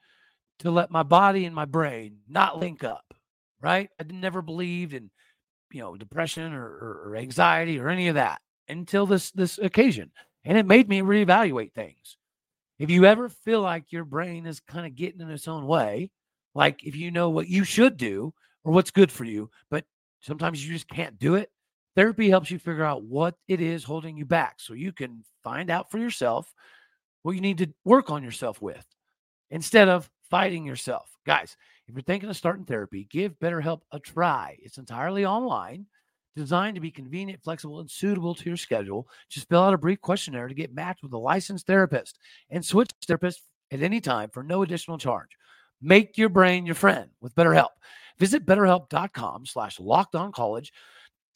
to 0.60 0.72
let 0.72 0.92
my 0.92 1.04
body 1.04 1.46
and 1.46 1.56
my 1.56 1.66
brain 1.66 2.18
not 2.28 2.60
link 2.60 2.84
up, 2.84 3.14
right? 3.62 3.90
I 4.00 4.04
never 4.12 4.42
believed 4.42 4.94
in, 4.94 5.10
you 5.72 5.82
know, 5.82 5.96
depression 5.96 6.54
or, 6.54 6.66
or, 6.66 7.02
or 7.06 7.16
anxiety 7.16 7.80
or 7.80 7.90
any 7.90 8.08
of 8.08 8.16
that 8.16 8.42
until 8.70 9.06
this 9.06 9.32
this 9.32 9.58
occasion, 9.58 10.12
and 10.44 10.58
it 10.58 10.66
made 10.66 10.90
me 10.90 11.02
reevaluate 11.02 11.74
things. 11.74 12.18
If 12.80 12.90
you 12.90 13.06
ever 13.06 13.30
feel 13.30 13.62
like 13.62 13.92
your 13.92 14.06
brain 14.06 14.46
is 14.46 14.60
kind 14.60 14.86
of 14.86 14.96
getting 14.96 15.22
in 15.22 15.32
its 15.32 15.48
own 15.48 15.66
way, 15.66 16.12
like 16.54 16.84
if 16.84 16.96
you 16.96 17.12
know 17.12 17.30
what 17.30 17.48
you 17.48 17.64
should 17.64 17.98
do 17.98 18.34
or 18.64 18.74
what's 18.74 18.92
good 18.92 19.12
for 19.12 19.24
you, 19.24 19.50
but 19.72 19.86
sometimes 20.22 20.66
you 20.66 20.74
just 20.74 20.88
can't 20.88 21.18
do 21.18 21.36
it, 21.36 21.50
therapy 21.96 22.30
helps 22.30 22.52
you 22.52 22.60
figure 22.60 22.84
out 22.84 23.04
what 23.04 23.36
it 23.48 23.62
is 23.62 23.84
holding 23.84 24.18
you 24.18 24.26
back 24.26 24.56
so 24.60 24.74
you 24.74 24.92
can 24.92 25.24
find 25.44 25.70
out 25.70 25.90
for 25.90 25.98
yourself 25.98 26.54
what 27.24 27.34
you 27.34 27.42
need 27.42 27.58
to 27.58 27.74
work 27.84 28.12
on 28.12 28.24
yourself 28.24 28.62
with 28.62 28.86
instead 29.50 29.90
of 29.90 30.10
fighting 30.30 30.66
yourself. 30.66 31.10
Guys, 31.26 31.58
if 31.88 31.96
you're 31.96 32.04
thinking 32.04 32.30
of 32.30 32.38
starting 32.38 32.66
therapy, 32.66 33.08
give 33.10 33.40
BetterHelp 33.40 33.82
a 33.92 34.00
try. 34.00 34.58
It's 34.62 34.78
entirely 34.78 35.26
online 35.26 35.86
designed 36.38 36.76
to 36.76 36.82
be 36.82 36.92
convenient, 36.92 37.44
flexible, 37.44 37.80
and 37.80 37.90
suitable 37.90 38.36
to 38.36 38.46
your 38.46 38.56
schedule. 38.56 39.08
Just 39.28 39.50
fill 39.50 39.64
out 39.64 39.74
a 39.74 39.78
brief 39.78 40.00
questionnaire 40.00 40.48
to 40.48 40.54
get 40.54 40.74
matched 40.74 41.04
with 41.04 41.12
a 41.12 41.18
licensed 41.18 41.68
therapist 41.68 42.20
and 42.50 42.64
switch 42.64 42.92
therapists 43.06 43.42
at 43.72 43.82
any 43.82 44.00
time 44.00 44.30
for 44.30 44.44
no 44.44 44.62
additional 44.62 44.98
charge. 44.98 45.32
Make 45.82 46.18
your 46.18 46.30
brain 46.30 46.66
your 46.66 46.76
friend 46.76 47.10
with 47.22 47.36
BetterHelp. 47.36 47.70
Visit 48.20 48.46
betterhelp.com 48.46 49.46
slash 49.46 49.80
locked 49.80 50.16
on 50.16 50.32
college 50.32 50.72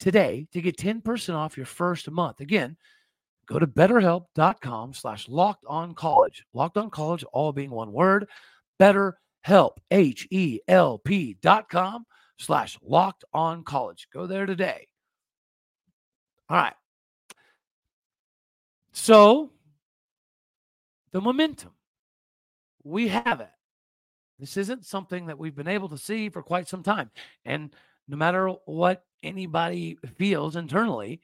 today 0.00 0.46
to 0.52 0.62
get 0.62 0.76
10% 0.76 1.34
off 1.34 1.56
your 1.56 1.66
first 1.66 2.10
month. 2.10 2.40
Again, 2.40 2.76
go 3.46 3.58
to 3.58 3.66
betterhelp.com 3.66 4.94
slash 4.94 5.28
locked 5.28 5.64
on 5.66 5.94
college. 5.94 6.44
Locked 6.54 6.76
on 6.76 6.90
college, 6.90 7.24
all 7.32 7.52
being 7.52 7.70
one 7.70 7.92
word. 7.92 8.28
BetterHelp, 8.80 9.72
H 9.90 10.26
E 10.30 10.60
L 10.66 10.98
P 10.98 11.36
dot 11.42 11.68
com 11.68 12.04
slash 12.38 12.78
locked 12.82 13.24
on 13.32 13.62
college. 13.62 14.08
Go 14.12 14.26
there 14.26 14.46
today. 14.46 14.88
All 16.52 16.58
right. 16.58 16.74
So, 18.92 19.52
the 21.12 21.22
momentum, 21.22 21.70
we 22.84 23.08
have 23.08 23.40
it. 23.40 23.48
This 24.38 24.58
isn't 24.58 24.84
something 24.84 25.26
that 25.26 25.38
we've 25.38 25.54
been 25.54 25.66
able 25.66 25.88
to 25.88 25.96
see 25.96 26.28
for 26.28 26.42
quite 26.42 26.68
some 26.68 26.82
time. 26.82 27.10
And 27.46 27.74
no 28.06 28.18
matter 28.18 28.48
what 28.66 29.02
anybody 29.22 29.96
feels 30.18 30.54
internally, 30.54 31.22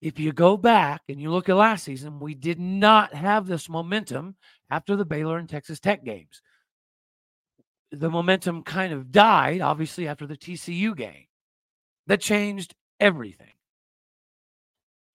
if 0.00 0.20
you 0.20 0.30
go 0.30 0.56
back 0.56 1.00
and 1.08 1.20
you 1.20 1.32
look 1.32 1.48
at 1.48 1.56
last 1.56 1.82
season, 1.82 2.20
we 2.20 2.36
did 2.36 2.60
not 2.60 3.12
have 3.12 3.48
this 3.48 3.68
momentum 3.68 4.36
after 4.70 4.94
the 4.94 5.04
Baylor 5.04 5.38
and 5.38 5.48
Texas 5.48 5.80
Tech 5.80 6.04
games. 6.04 6.40
The 7.90 8.10
momentum 8.10 8.62
kind 8.62 8.92
of 8.92 9.10
died, 9.10 9.60
obviously, 9.60 10.06
after 10.06 10.24
the 10.24 10.36
TCU 10.36 10.96
game. 10.96 11.26
That 12.06 12.20
changed 12.20 12.76
everything. 13.00 13.54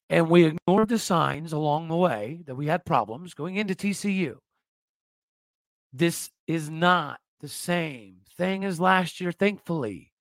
And 0.09 0.29
we 0.29 0.45
ignored 0.45 0.89
the 0.89 0.99
signs 0.99 1.51
along 1.51 1.87
the 1.87 1.95
way 1.95 2.41
that 2.45 2.55
we 2.55 2.67
had 2.67 2.85
problems 2.85 3.33
going 3.33 3.55
into 3.55 3.73
TCU. 3.73 4.37
This 5.91 6.29
is 6.47 6.69
not 6.69 7.19
the 7.39 7.47
same 7.47 8.17
thing 8.37 8.63
as 8.65 8.79
last 8.79 9.19
year, 9.19 9.31
thankfully. 9.31 10.11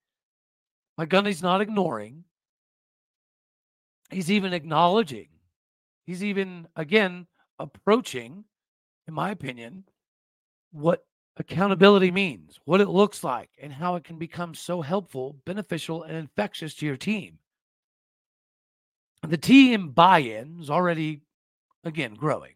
Mike 0.96 1.08
Gundy's 1.08 1.42
not 1.42 1.60
ignoring. 1.60 2.24
He's 4.10 4.30
even 4.30 4.52
acknowledging. 4.52 5.28
He's 6.06 6.22
even, 6.22 6.68
again, 6.76 7.26
approaching, 7.58 8.44
in 9.08 9.14
my 9.14 9.30
opinion, 9.30 9.84
what 10.70 11.04
accountability 11.36 12.10
means, 12.10 12.60
what 12.64 12.80
it 12.80 12.88
looks 12.88 13.24
like, 13.24 13.50
and 13.60 13.72
how 13.72 13.96
it 13.96 14.04
can 14.04 14.18
become 14.18 14.54
so 14.54 14.82
helpful, 14.82 15.36
beneficial, 15.44 16.04
and 16.04 16.16
infectious 16.16 16.74
to 16.74 16.86
your 16.86 16.96
team. 16.96 17.38
The 19.28 19.38
team 19.38 19.90
buy 19.90 20.18
in 20.18 20.58
is 20.60 20.70
already, 20.70 21.22
again, 21.84 22.14
growing. 22.14 22.54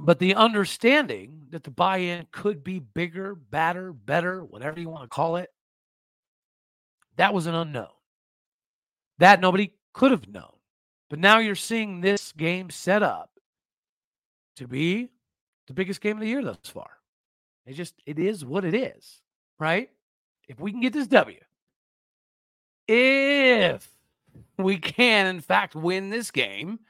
But 0.00 0.18
the 0.18 0.34
understanding 0.34 1.46
that 1.50 1.64
the 1.64 1.70
buy 1.70 1.98
in 1.98 2.26
could 2.32 2.64
be 2.64 2.78
bigger, 2.78 3.34
badder, 3.34 3.92
better, 3.92 4.42
whatever 4.42 4.80
you 4.80 4.88
want 4.88 5.04
to 5.04 5.08
call 5.08 5.36
it, 5.36 5.50
that 7.16 7.34
was 7.34 7.46
an 7.46 7.54
unknown. 7.54 7.88
That 9.18 9.40
nobody 9.40 9.74
could 9.92 10.10
have 10.10 10.28
known. 10.28 10.56
But 11.10 11.18
now 11.18 11.38
you're 11.38 11.54
seeing 11.54 12.00
this 12.00 12.32
game 12.32 12.70
set 12.70 13.02
up 13.02 13.30
to 14.56 14.66
be 14.66 15.10
the 15.66 15.74
biggest 15.74 16.00
game 16.00 16.16
of 16.16 16.22
the 16.22 16.28
year 16.28 16.42
thus 16.42 16.56
far. 16.64 16.90
It 17.66 17.74
just, 17.74 17.94
it 18.06 18.18
is 18.18 18.44
what 18.44 18.64
it 18.64 18.74
is, 18.74 19.20
right? 19.58 19.90
If 20.48 20.58
we 20.58 20.72
can 20.72 20.80
get 20.80 20.92
this 20.94 21.06
W, 21.08 21.38
if 22.88 23.88
we 24.62 24.78
can, 24.78 25.26
in 25.26 25.40
fact, 25.40 25.74
win 25.74 26.10
this 26.10 26.30
game, 26.30 26.80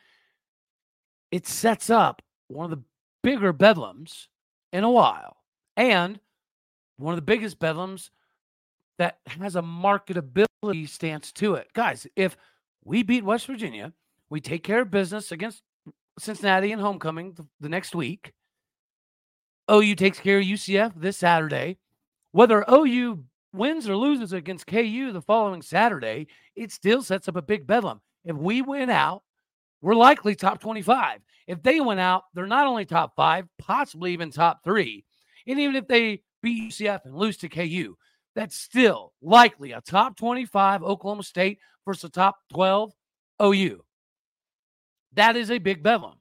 it 1.31 1.47
sets 1.47 1.91
up 1.91 2.23
one 2.49 2.65
of 2.65 2.71
the 2.71 2.83
bigger 3.23 3.53
bedlams 3.53 4.27
in 4.73 4.85
a 4.85 4.91
while 4.91 5.37
and 5.77 6.21
one 6.97 7.13
of 7.13 7.17
the 7.17 7.23
biggest 7.23 7.59
bedlams 7.59 8.11
that 8.99 9.19
has 9.27 9.57
a 9.57 9.63
marketability 9.63 10.89
stance 10.89 11.33
to 11.33 11.55
it. 11.55 11.69
Guys, 11.73 12.07
if 12.17 12.37
we 12.85 13.03
beat 13.03 13.25
West 13.25 13.47
Virginia, 13.47 13.93
we 14.31 14.41
take 14.41 14.63
care 14.63 14.83
of 14.83 14.91
business 14.91 15.33
against 15.33 15.63
Cincinnati 16.19 16.73
and 16.73 16.81
homecoming 16.81 17.37
the, 17.61 17.69
next 17.69 17.95
week. 17.95 18.33
OU 19.71 19.95
takes 19.95 20.21
care 20.21 20.39
of 20.39 20.45
UCF 20.45 20.93
this 20.97 21.19
Saturday. 21.19 21.79
Whether 22.33 22.65
OU 22.71 23.25
wins 23.53 23.89
or 23.89 23.97
loses 23.97 24.33
against 24.33 24.67
KU 24.67 25.13
the 25.13 25.23
following 25.23 25.63
Saturday, 25.63 26.29
it 26.57 26.73
still 26.73 27.03
sets 27.03 27.29
up 27.29 27.37
a 27.37 27.43
big 27.43 27.67
bedlam. 27.67 28.01
If 28.25 28.37
we 28.37 28.63
win 28.63 28.91
out, 28.91 29.23
we're 29.81 29.95
likely 29.95 30.35
top 30.35 30.61
25. 30.61 31.21
If 31.47 31.63
they 31.63 31.81
win 31.81 31.99
out, 31.99 32.25
they're 32.35 32.47
not 32.47 32.67
only 32.67 32.85
top 32.85 33.15
five, 33.17 33.47
possibly 33.59 34.13
even 34.13 34.31
top 34.31 34.63
three. 34.63 35.05
And 35.47 35.59
even 35.59 35.77
if 35.77 35.89
they 35.89 36.23
beat 36.43 36.71
UCF 36.71 37.05
and 37.05 37.17
lose 37.17 37.37
to 37.39 37.49
KU, 37.49 37.97
that's 38.35 38.57
still 38.57 39.13
likely 39.21 39.73
a 39.73 39.81
top 39.81 40.17
25 40.17 40.83
Oklahoma 40.83 41.23
State 41.23 41.59
versus 41.85 42.05
a 42.05 42.09
top 42.09 42.37
12 42.53 42.93
OU. 43.43 43.85
That 45.15 45.37
is 45.37 45.51
a 45.51 45.59
big 45.59 45.83
bedlam. 45.83 46.15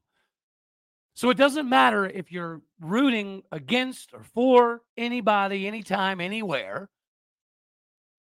So 1.13 1.29
it 1.29 1.37
doesn't 1.37 1.69
matter 1.69 2.05
if 2.05 2.31
you're 2.31 2.61
rooting 2.79 3.43
against 3.51 4.13
or 4.13 4.23
for 4.23 4.81
anybody, 4.97 5.67
anytime, 5.67 6.19
anywhere. 6.19 6.89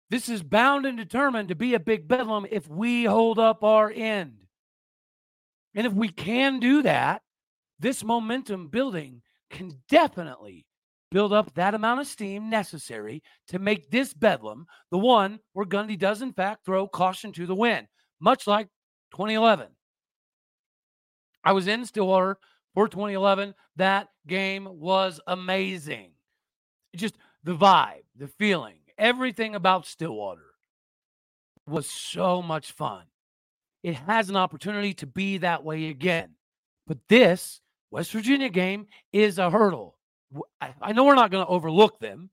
This 0.10 0.30
is 0.30 0.44
bound 0.44 0.86
and 0.86 0.98
determined 0.98 1.50
to 1.50 1.56
be 1.56 1.74
a 1.74 1.80
big 1.80 2.08
bedlam 2.08 2.46
if 2.52 2.68
we 2.68 3.06
hold 3.06 3.40
up 3.40 3.64
our 3.64 3.92
end. 3.92 4.38
And 5.74 5.88
if 5.88 5.94
we 5.94 6.10
can 6.10 6.60
do 6.60 6.84
that, 6.84 7.22
this 7.80 8.04
momentum 8.04 8.68
building 8.68 9.22
can 9.50 9.82
definitely 9.90 10.66
build 11.12 11.34
up 11.34 11.54
that 11.56 11.74
amount 11.74 12.02
of 12.02 12.08
steam 12.08 12.50
necessary 12.50 13.24
to 13.48 13.60
make 13.60 13.90
this 13.90 14.14
bedlam 14.14 14.66
the 14.92 14.98
one 14.98 15.40
where 15.54 15.66
Gundy 15.66 15.98
does, 15.98 16.22
in 16.22 16.34
fact, 16.34 16.66
throw 16.66 16.88
caution 16.88 17.32
to 17.34 17.46
the 17.46 17.56
wind, 17.56 17.88
much 18.20 18.48
like 18.48 18.68
2011. 19.12 19.68
I 21.44 21.52
was 21.52 21.68
in 21.68 21.86
Stillwater 21.86 22.38
for 22.74 22.88
2011. 22.88 23.54
That 23.76 24.08
game 24.28 24.68
was 24.72 25.20
amazing. 25.28 26.12
Just 26.96 27.16
the 27.44 27.56
vibe, 27.56 28.04
the 28.18 28.28
feeling, 28.28 28.80
everything 28.98 29.56
about 29.56 29.86
Stillwater 29.86 30.54
was 31.68 31.90
so 31.90 32.42
much 32.42 32.72
fun 32.72 33.04
it 33.86 33.94
has 33.94 34.32
an 34.32 34.36
opportunity 34.36 34.96
to 34.96 35.06
be 35.06 35.38
that 35.38 35.64
way 35.64 35.90
again. 35.90 36.32
But 36.88 36.98
this 37.08 37.62
West 37.92 38.12
Virginia 38.14 38.50
game 38.50 38.88
is 39.14 39.38
a 39.38 39.52
hurdle. 39.52 39.96
I 40.82 40.92
know 40.92 41.04
we're 41.04 41.14
not 41.14 41.30
going 41.30 41.46
to 41.46 41.52
overlook 41.52 42.00
them 42.00 42.32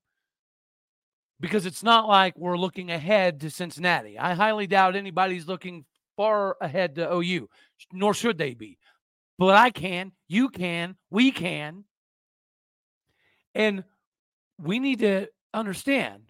because 1.41 1.67
it's 1.67 1.83
not 1.83 2.09
like 2.09 2.39
we're 2.39 2.57
looking 2.57 2.91
ahead 2.91 3.41
to 3.41 3.51
Cincinnati. 3.51 4.19
I 4.19 4.33
highly 4.33 4.67
doubt 4.67 4.97
anybody's 4.97 5.47
looking 5.47 5.85
far 6.17 6.57
ahead 6.63 6.95
to 6.95 7.13
OU, 7.13 7.51
nor 7.93 8.15
should 8.15 8.39
they 8.39 8.55
be. 8.55 8.79
But 9.39 9.55
I 9.55 9.69
can, 9.69 10.13
you 10.29 10.49
can, 10.49 10.97
we 11.11 11.33
can. 11.33 11.85
And 13.55 13.85
we 14.59 14.79
need 14.79 15.01
to 15.01 15.27
understand 15.53 16.23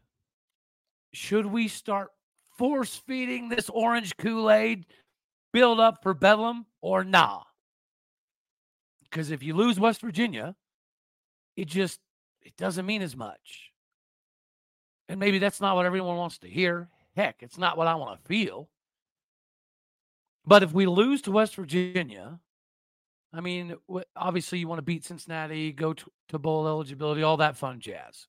should 1.12 1.46
we 1.46 1.68
start 1.68 2.10
force 2.58 2.96
feeding 3.06 3.48
this 3.48 3.68
orange 3.68 4.16
Kool 4.16 4.50
Aid 4.50 4.86
build 5.52 5.80
up 5.80 6.02
for 6.02 6.14
Bedlam 6.14 6.66
or 6.80 7.04
nah? 7.04 7.42
Because 9.04 9.30
if 9.30 9.42
you 9.42 9.54
lose 9.54 9.78
West 9.78 10.00
Virginia, 10.00 10.54
it 11.56 11.66
just 11.66 12.00
it 12.40 12.56
doesn't 12.56 12.86
mean 12.86 13.02
as 13.02 13.16
much. 13.16 13.70
And 15.08 15.20
maybe 15.20 15.38
that's 15.38 15.60
not 15.60 15.76
what 15.76 15.86
everyone 15.86 16.16
wants 16.16 16.38
to 16.38 16.48
hear. 16.48 16.88
Heck, 17.14 17.42
it's 17.42 17.58
not 17.58 17.76
what 17.76 17.86
I 17.86 17.94
want 17.96 18.18
to 18.18 18.28
feel. 18.28 18.70
But 20.46 20.62
if 20.62 20.72
we 20.72 20.86
lose 20.86 21.22
to 21.22 21.30
West 21.30 21.54
Virginia, 21.54 22.40
I 23.32 23.40
mean, 23.40 23.76
obviously 24.16 24.58
you 24.58 24.68
want 24.68 24.78
to 24.78 24.82
beat 24.82 25.04
Cincinnati, 25.04 25.72
go 25.72 25.92
to, 25.92 26.10
to 26.28 26.38
bowl 26.38 26.66
eligibility, 26.66 27.22
all 27.22 27.36
that 27.36 27.56
fun 27.56 27.80
jazz. 27.80 28.26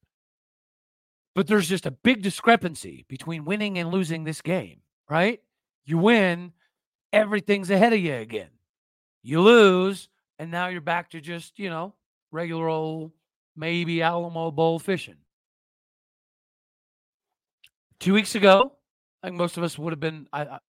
But 1.35 1.47
there's 1.47 1.67
just 1.67 1.85
a 1.85 1.91
big 1.91 2.21
discrepancy 2.21 3.05
between 3.07 3.45
winning 3.45 3.79
and 3.79 3.89
losing 3.89 4.23
this 4.23 4.41
game, 4.41 4.81
right? 5.09 5.41
You 5.85 5.97
win, 5.97 6.53
everything's 7.11 7.71
ahead 7.71 7.93
of 7.93 7.99
you 7.99 8.13
again. 8.15 8.49
You 9.23 9.41
lose, 9.41 10.09
and 10.37 10.51
now 10.51 10.67
you're 10.67 10.81
back 10.81 11.09
to 11.11 11.21
just, 11.21 11.57
you 11.57 11.69
know, 11.69 11.95
regular 12.31 12.67
old, 12.67 13.11
maybe 13.55 14.01
Alamo 14.01 14.51
Bowl 14.51 14.77
fishing. 14.79 15.15
Two 17.99 18.13
weeks 18.13 18.35
ago, 18.35 18.73
I 19.23 19.27
think 19.27 19.37
most 19.37 19.57
of 19.57 19.63
us 19.63 19.77
would 19.79 19.93
have 19.93 19.99
been 19.99 20.27
I, 20.33 20.59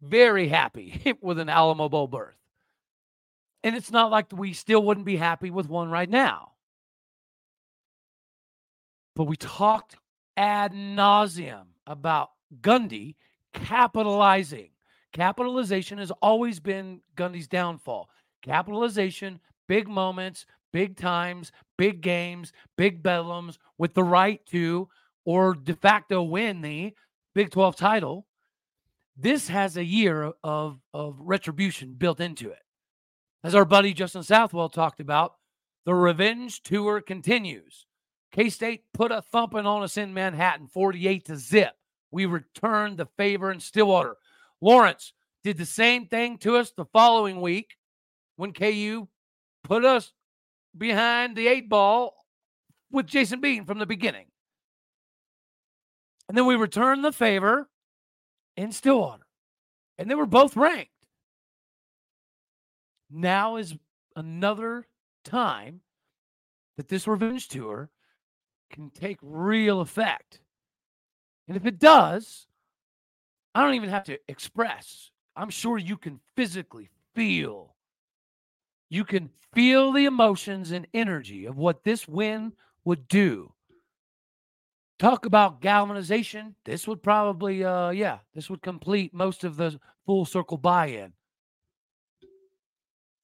very 0.00 0.48
happy 0.48 1.16
with 1.20 1.38
an 1.38 1.48
Alamo 1.48 1.88
Bowl 1.88 2.08
berth. 2.08 2.36
And 3.62 3.76
it's 3.76 3.90
not 3.90 4.10
like 4.10 4.32
we 4.32 4.54
still 4.54 4.82
wouldn't 4.82 5.04
be 5.04 5.16
happy 5.16 5.50
with 5.50 5.68
one 5.68 5.90
right 5.90 6.08
now. 6.08 6.52
But 9.14 9.24
we 9.24 9.36
talked 9.36 9.96
ad 10.40 10.72
nauseum 10.72 11.66
about 11.86 12.30
Gundy 12.62 13.16
capitalizing. 13.52 14.70
Capitalization 15.12 15.98
has 15.98 16.10
always 16.22 16.60
been 16.60 17.02
Gundy's 17.14 17.46
downfall. 17.46 18.08
Capitalization, 18.40 19.38
big 19.68 19.86
moments, 19.86 20.46
big 20.72 20.96
times, 20.96 21.52
big 21.76 22.00
games, 22.00 22.54
big 22.78 23.02
bedlams 23.02 23.58
with 23.76 23.92
the 23.92 24.02
right 24.02 24.40
to 24.46 24.88
or 25.26 25.52
de 25.52 25.74
facto 25.74 26.22
win 26.22 26.62
the 26.62 26.94
Big 27.34 27.50
12 27.50 27.76
title. 27.76 28.26
This 29.16 29.48
has 29.48 29.76
a 29.76 29.84
year 29.84 30.32
of, 30.42 30.80
of 30.94 31.18
retribution 31.20 31.92
built 31.92 32.18
into 32.18 32.50
it. 32.50 32.62
As 33.44 33.54
our 33.54 33.66
buddy 33.66 33.92
Justin 33.92 34.22
Southwell 34.22 34.70
talked 34.70 35.00
about, 35.00 35.34
the 35.84 35.94
revenge 35.94 36.62
tour 36.62 37.02
continues. 37.02 37.86
K 38.32 38.48
State 38.50 38.84
put 38.94 39.12
a 39.12 39.22
thumping 39.22 39.66
on 39.66 39.82
us 39.82 39.96
in 39.96 40.14
Manhattan, 40.14 40.68
48 40.68 41.24
to 41.26 41.36
zip. 41.36 41.74
We 42.10 42.26
returned 42.26 42.96
the 42.96 43.06
favor 43.16 43.50
in 43.50 43.60
Stillwater. 43.60 44.16
Lawrence 44.60 45.12
did 45.42 45.56
the 45.56 45.66
same 45.66 46.06
thing 46.06 46.38
to 46.38 46.56
us 46.56 46.70
the 46.70 46.84
following 46.86 47.40
week 47.40 47.76
when 48.36 48.52
KU 48.52 49.08
put 49.64 49.84
us 49.84 50.12
behind 50.76 51.36
the 51.36 51.48
eight 51.48 51.68
ball 51.68 52.14
with 52.90 53.06
Jason 53.06 53.40
Bean 53.40 53.64
from 53.64 53.78
the 53.78 53.86
beginning. 53.86 54.26
And 56.28 56.36
then 56.36 56.46
we 56.46 56.56
returned 56.56 57.04
the 57.04 57.12
favor 57.12 57.68
in 58.56 58.72
Stillwater. 58.72 59.26
And 59.98 60.10
they 60.10 60.14
were 60.14 60.26
both 60.26 60.56
ranked. 60.56 60.92
Now 63.10 63.56
is 63.56 63.74
another 64.14 64.86
time 65.24 65.80
that 66.76 66.88
this 66.88 67.08
revenge 67.08 67.48
tour 67.48 67.90
can 68.70 68.90
take 68.90 69.18
real 69.22 69.80
effect. 69.80 70.40
And 71.48 71.56
if 71.56 71.66
it 71.66 71.78
does, 71.78 72.46
I 73.54 73.62
don't 73.64 73.74
even 73.74 73.90
have 73.90 74.04
to 74.04 74.18
express. 74.28 75.10
I'm 75.36 75.50
sure 75.50 75.78
you 75.78 75.96
can 75.96 76.20
physically 76.36 76.90
feel. 77.14 77.74
You 78.88 79.04
can 79.04 79.30
feel 79.52 79.92
the 79.92 80.04
emotions 80.04 80.70
and 80.70 80.86
energy 80.94 81.46
of 81.46 81.56
what 81.56 81.84
this 81.84 82.06
win 82.06 82.52
would 82.84 83.08
do. 83.08 83.52
Talk 84.98 85.24
about 85.26 85.60
galvanization. 85.62 86.54
This 86.64 86.86
would 86.86 87.02
probably, 87.02 87.64
uh, 87.64 87.90
yeah, 87.90 88.18
this 88.34 88.50
would 88.50 88.62
complete 88.62 89.14
most 89.14 89.44
of 89.44 89.56
the 89.56 89.80
full 90.04 90.24
circle 90.24 90.58
buy 90.58 90.86
in. 90.86 91.12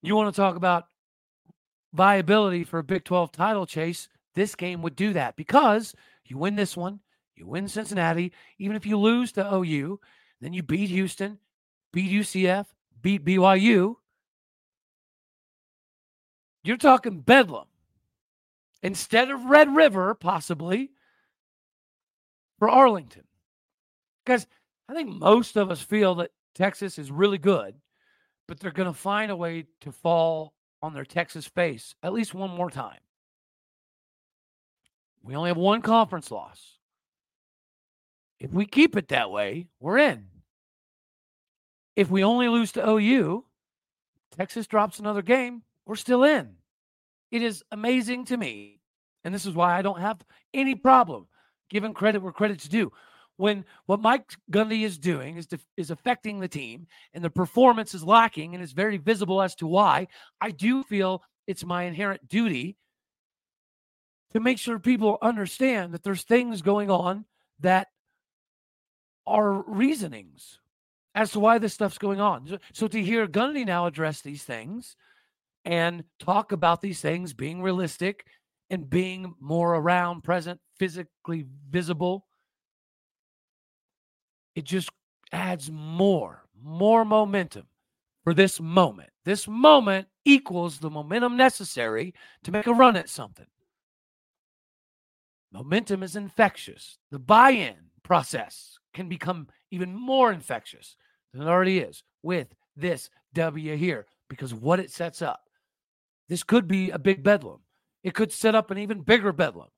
You 0.03 0.17
want 0.17 0.35
to 0.35 0.41
talk 0.41 0.57
about 0.57 0.87
viability 1.93 2.65
for 2.65 2.79
a 2.79 2.85
Big 2.85 3.05
12 3.05 3.33
title 3.33 3.67
chase? 3.67 4.09
This 4.37 4.55
game 4.55 4.83
would 4.83 4.95
do 4.95 5.13
that 5.15 5.35
because 5.35 5.97
you 6.25 6.39
win 6.39 6.55
this 6.55 6.77
one, 6.77 7.01
you 7.35 7.47
win 7.47 7.67
Cincinnati. 7.67 8.33
Even 8.59 8.77
if 8.77 8.87
you 8.87 8.97
lose 8.97 9.33
to 9.33 9.55
OU, 9.55 9.99
then 10.41 10.53
you 10.53 10.63
beat 10.63 10.91
Houston, 10.91 11.39
beat 11.93 12.13
UCF, 12.13 12.67
beat 13.03 13.25
BYU. 13.25 13.97
You're 16.63 16.77
talking 16.77 17.21
Bedlam. 17.21 17.67
Instead 18.83 19.33
of 19.33 19.47
Red 19.47 19.75
River, 19.75 20.15
possibly, 20.15 20.93
for 22.61 22.69
Arlington. 22.69 23.25
Because 24.25 24.47
I 24.89 24.95
think 24.95 25.09
most 25.09 25.57
of 25.57 25.73
us 25.73 25.81
feel 25.81 26.15
that 26.17 26.31
Texas 26.55 26.97
is 26.97 27.11
really 27.11 27.39
good 27.39 27.75
but 28.47 28.61
they're 28.61 28.71
going 28.71 28.93
to 28.93 28.99
find 28.99 29.31
a 29.31 29.37
way 29.37 29.67
to 29.81 29.93
fall 29.93 30.55
on 30.83 30.95
their 30.95 31.05
Texas 31.05 31.47
face 31.47 31.95
at 32.03 32.13
least 32.13 32.35
one 32.35 32.51
more 32.51 32.71
time. 32.71 32.99
We 35.27 35.35
only 35.35 35.51
have 35.51 35.57
one 35.57 35.83
conference 35.83 36.31
loss. 36.31 36.79
If 38.39 38.53
we 38.53 38.65
keep 38.65 38.97
it 38.97 39.09
that 39.09 39.31
way, 39.31 39.67
we're 39.81 39.99
in. 39.99 40.27
If 41.97 42.11
we 42.11 42.23
only 42.23 42.49
lose 42.49 42.73
to 42.73 42.89
OU, 42.89 43.45
Texas 44.37 44.67
drops 44.67 45.01
another 45.01 45.23
game, 45.23 45.63
we're 45.85 45.97
still 45.97 46.23
in. 46.23 46.55
It 47.33 47.43
is 47.43 47.65
amazing 47.73 48.27
to 48.27 48.37
me. 48.37 48.81
And 49.25 49.35
this 49.35 49.47
is 49.47 49.55
why 49.55 49.77
I 49.77 49.83
don't 49.83 50.01
have 50.01 50.21
any 50.55 50.77
problem 50.77 51.27
giving 51.71 51.93
credit 51.93 52.23
where 52.23 52.33
credit's 52.33 52.69
due 52.69 52.93
when 53.37 53.65
what 53.87 54.01
Mike 54.01 54.33
Gundy 54.51 54.83
is 54.83 54.99
doing 54.99 55.37
is 55.37 55.49
is 55.77 55.91
affecting 55.91 56.41
the 56.41 56.49
team 56.49 56.87
and 57.13 57.23
the 57.23 57.31
performance 57.31 57.95
is 57.95 58.05
lacking 58.05 58.55
and 58.55 58.63
is 58.63 58.73
very 58.73 58.97
visible 58.97 59.43
as 59.43 59.55
to 59.57 59.67
why, 59.67 60.09
I 60.41 60.53
do 60.53 60.83
feel 60.85 61.23
it's 61.47 61.65
my 61.65 61.83
inherent 61.83 62.27
duty 62.29 62.77
to 64.37 64.41
make 64.41 64.59
sure 64.59 64.79
people 64.79 65.17
understand 65.23 65.95
that 65.95 66.03
there's 66.03 66.23
things 66.23 66.61
going 66.61 66.91
on 66.91 67.25
that 67.61 67.89
are 69.27 69.65
reasonings 69.67 70.59
as 71.15 71.31
to 71.31 71.41
why 71.41 71.57
this 71.57 71.73
stuff's 71.73 71.97
going 71.97 72.21
on. 72.21 72.59
So 72.75 72.87
to 72.87 73.03
hear 73.03 73.27
Gundy 73.27 73.65
now 73.65 73.87
address 73.87 74.21
these 74.21 74.43
things 74.43 74.95
and 75.65 76.05
talk 76.19 76.53
about 76.53 76.83
these 76.83 77.01
things 77.01 77.33
being 77.33 77.63
realistic 77.63 78.27
and 78.69 78.91
being 78.91 79.35
more 79.41 79.75
around, 79.75 80.23
present, 80.23 80.61
physically 80.79 81.47
visible, 81.71 82.27
it 84.55 84.65
just 84.65 84.91
adds 85.33 85.71
more, 85.71 86.45
more 86.63 87.07
momentum 87.07 87.69
for 88.23 88.35
this 88.35 88.61
moment. 88.61 89.09
This 89.25 89.49
moment 89.49 90.09
equals 90.27 90.79
the 90.79 90.91
momentum 90.91 91.39
necessary 91.39 92.13
to 92.45 92.53
make 92.53 92.67
a 92.67 92.75
run 92.75 92.97
at 92.97 93.09
something. 93.09 93.47
Momentum 95.57 96.03
is 96.03 96.17
infectious. 96.17 96.99
The 97.11 97.19
buy 97.19 97.53
in 97.53 97.77
process 98.03 98.79
can 98.93 99.09
become 99.09 99.49
even 99.71 99.95
more 99.95 100.31
infectious 100.31 100.97
than 101.33 101.41
it 101.41 101.49
already 101.49 101.79
is 101.79 102.03
with 102.23 102.49
this 102.77 103.09
W 103.33 103.75
here 103.75 104.05
because 104.29 104.53
what 104.53 104.81
it 104.81 104.91
sets 104.91 105.23
up. 105.23 105.45
This 106.29 106.43
could 106.43 106.69
be 106.69 106.91
a 106.91 106.99
big 106.99 107.23
bedlam. 107.23 107.61
It 108.05 108.13
could 108.13 108.33
set 108.33 108.55
up 108.55 108.71
an 108.71 108.77
even 108.77 109.01
bigger 109.01 109.33
bedlam. 109.33 109.69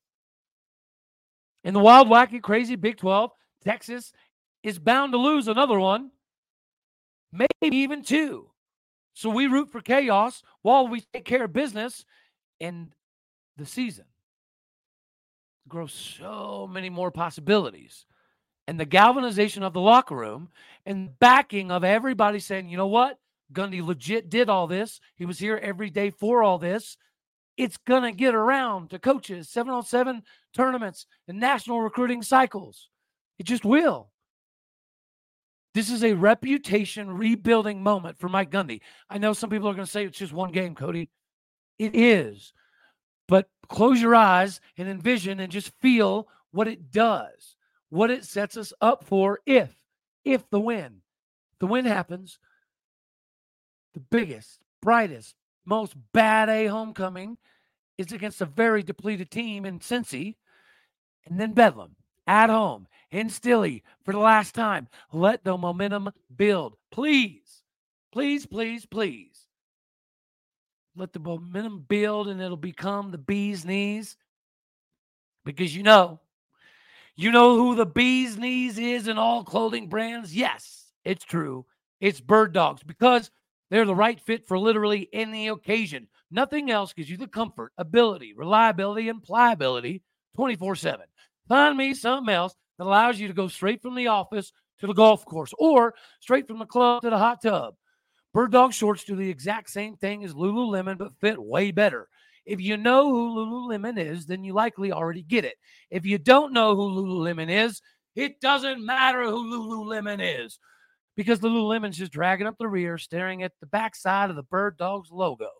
In 1.62 1.74
the 1.74 1.80
wild, 1.80 2.08
wacky, 2.08 2.42
crazy 2.42 2.74
Big 2.74 2.96
12, 2.96 3.30
Texas 3.62 4.12
is 4.64 4.80
bound 4.80 5.12
to 5.12 5.18
lose 5.18 5.46
another 5.46 5.78
one, 5.78 6.10
maybe 7.32 7.76
even 7.76 8.02
two. 8.02 8.50
So 9.14 9.30
we 9.30 9.46
root 9.46 9.70
for 9.70 9.80
chaos 9.80 10.42
while 10.62 10.88
we 10.88 11.04
take 11.12 11.24
care 11.24 11.44
of 11.44 11.52
business 11.52 12.04
and 12.60 12.92
the 13.56 13.66
season 13.66 14.06
grows 15.68 15.92
so 15.92 16.68
many 16.70 16.90
more 16.90 17.10
possibilities. 17.10 18.06
And 18.66 18.78
the 18.78 18.84
galvanization 18.84 19.62
of 19.62 19.72
the 19.72 19.80
locker 19.80 20.14
room 20.14 20.50
and 20.84 21.18
backing 21.18 21.70
of 21.70 21.84
everybody 21.84 22.38
saying, 22.38 22.68
you 22.68 22.76
know 22.76 22.86
what? 22.86 23.18
Gundy 23.52 23.84
legit 23.84 24.28
did 24.28 24.50
all 24.50 24.66
this. 24.66 25.00
He 25.16 25.24
was 25.24 25.38
here 25.38 25.58
every 25.62 25.90
day 25.90 26.10
for 26.10 26.42
all 26.42 26.58
this. 26.58 26.96
It's 27.56 27.78
going 27.78 28.02
to 28.02 28.12
get 28.12 28.34
around 28.34 28.90
to 28.90 28.98
coaches, 28.98 29.48
7 29.48 29.72
on 29.72 29.82
7 29.84 30.22
tournaments, 30.54 31.06
and 31.26 31.40
national 31.40 31.80
recruiting 31.80 32.22
cycles. 32.22 32.88
It 33.38 33.46
just 33.46 33.64
will. 33.64 34.10
This 35.74 35.90
is 35.90 36.04
a 36.04 36.14
reputation 36.14 37.10
rebuilding 37.10 37.82
moment 37.82 38.18
for 38.18 38.28
Mike 38.28 38.50
Gundy. 38.50 38.80
I 39.08 39.18
know 39.18 39.32
some 39.32 39.50
people 39.50 39.68
are 39.68 39.74
going 39.74 39.86
to 39.86 39.90
say 39.90 40.04
it's 40.04 40.18
just 40.18 40.32
one 40.32 40.52
game, 40.52 40.74
Cody. 40.74 41.08
It 41.78 41.94
is. 41.94 42.52
But 43.28 43.48
close 43.68 44.00
your 44.00 44.14
eyes 44.14 44.60
and 44.76 44.88
envision 44.88 45.40
and 45.40 45.52
just 45.52 45.72
feel 45.80 46.28
what 46.50 46.68
it 46.68 46.90
does, 46.90 47.56
what 47.90 48.10
it 48.10 48.24
sets 48.24 48.56
us 48.56 48.72
up 48.80 49.04
for 49.04 49.40
if, 49.46 49.74
if 50.24 50.48
the 50.50 50.60
win, 50.60 51.02
the 51.58 51.66
win 51.66 51.84
happens, 51.84 52.38
the 53.94 54.00
biggest, 54.00 54.60
brightest, 54.80 55.34
most 55.64 55.94
bad 56.12 56.48
A 56.48 56.66
homecoming 56.66 57.36
is 57.98 58.12
against 58.12 58.40
a 58.40 58.46
very 58.46 58.82
depleted 58.82 59.30
team 59.30 59.64
in 59.64 59.80
Cincy, 59.80 60.36
and 61.26 61.38
then 61.38 61.52
Bedlam. 61.52 61.96
at 62.26 62.48
home 62.50 62.86
in 63.10 63.28
Stilley 63.28 63.82
for 64.04 64.12
the 64.12 64.18
last 64.18 64.54
time. 64.54 64.88
Let 65.12 65.44
the 65.44 65.56
momentum 65.56 66.10
build. 66.34 66.76
Please, 66.90 67.62
please, 68.12 68.46
please, 68.46 68.86
please. 68.86 69.37
Let 70.98 71.12
the 71.12 71.20
momentum 71.20 71.84
build 71.88 72.26
and 72.26 72.40
it'll 72.40 72.56
become 72.56 73.12
the 73.12 73.18
bee's 73.18 73.64
knees. 73.64 74.16
Because 75.44 75.74
you 75.74 75.84
know, 75.84 76.20
you 77.14 77.30
know 77.30 77.56
who 77.56 77.76
the 77.76 77.86
bee's 77.86 78.36
knees 78.36 78.78
is 78.78 79.06
in 79.06 79.16
all 79.16 79.44
clothing 79.44 79.88
brands? 79.88 80.34
Yes, 80.34 80.86
it's 81.04 81.24
true. 81.24 81.64
It's 82.00 82.20
bird 82.20 82.52
dogs 82.52 82.82
because 82.82 83.30
they're 83.70 83.84
the 83.84 83.94
right 83.94 84.20
fit 84.20 84.48
for 84.48 84.58
literally 84.58 85.08
any 85.12 85.48
occasion. 85.48 86.08
Nothing 86.32 86.70
else 86.70 86.92
gives 86.92 87.08
you 87.08 87.16
the 87.16 87.28
comfort, 87.28 87.72
ability, 87.78 88.34
reliability, 88.34 89.08
and 89.08 89.22
pliability 89.22 90.02
24 90.34 90.74
7. 90.74 91.06
Find 91.48 91.76
me 91.76 91.94
something 91.94 92.34
else 92.34 92.54
that 92.76 92.84
allows 92.84 93.20
you 93.20 93.28
to 93.28 93.34
go 93.34 93.46
straight 93.46 93.82
from 93.82 93.94
the 93.94 94.08
office 94.08 94.52
to 94.80 94.88
the 94.88 94.94
golf 94.94 95.24
course 95.24 95.54
or 95.58 95.94
straight 96.20 96.48
from 96.48 96.58
the 96.58 96.66
club 96.66 97.02
to 97.02 97.10
the 97.10 97.18
hot 97.18 97.40
tub. 97.40 97.74
Bird 98.34 98.52
dog 98.52 98.72
shorts 98.72 99.04
do 99.04 99.16
the 99.16 99.28
exact 99.28 99.70
same 99.70 99.96
thing 99.96 100.24
as 100.24 100.34
Lululemon, 100.34 100.98
but 100.98 101.18
fit 101.20 101.42
way 101.42 101.70
better. 101.70 102.08
If 102.44 102.60
you 102.60 102.76
know 102.76 103.10
who 103.10 103.34
Lululemon 103.34 103.98
is, 103.98 104.26
then 104.26 104.44
you 104.44 104.54
likely 104.54 104.92
already 104.92 105.22
get 105.22 105.44
it. 105.44 105.56
If 105.90 106.06
you 106.06 106.18
don't 106.18 106.52
know 106.52 106.74
who 106.74 106.90
Lululemon 106.90 107.50
is, 107.50 107.82
it 108.14 108.40
doesn't 108.40 108.84
matter 108.84 109.24
who 109.24 109.44
Lululemon 109.44 110.44
is 110.44 110.58
because 111.16 111.40
Lululemon's 111.40 111.98
just 111.98 112.12
dragging 112.12 112.46
up 112.46 112.56
the 112.58 112.68
rear, 112.68 112.96
staring 112.96 113.42
at 113.42 113.52
the 113.60 113.66
backside 113.66 114.30
of 114.30 114.36
the 114.36 114.42
Bird 114.44 114.78
Dogs 114.78 115.10
logo. 115.10 115.50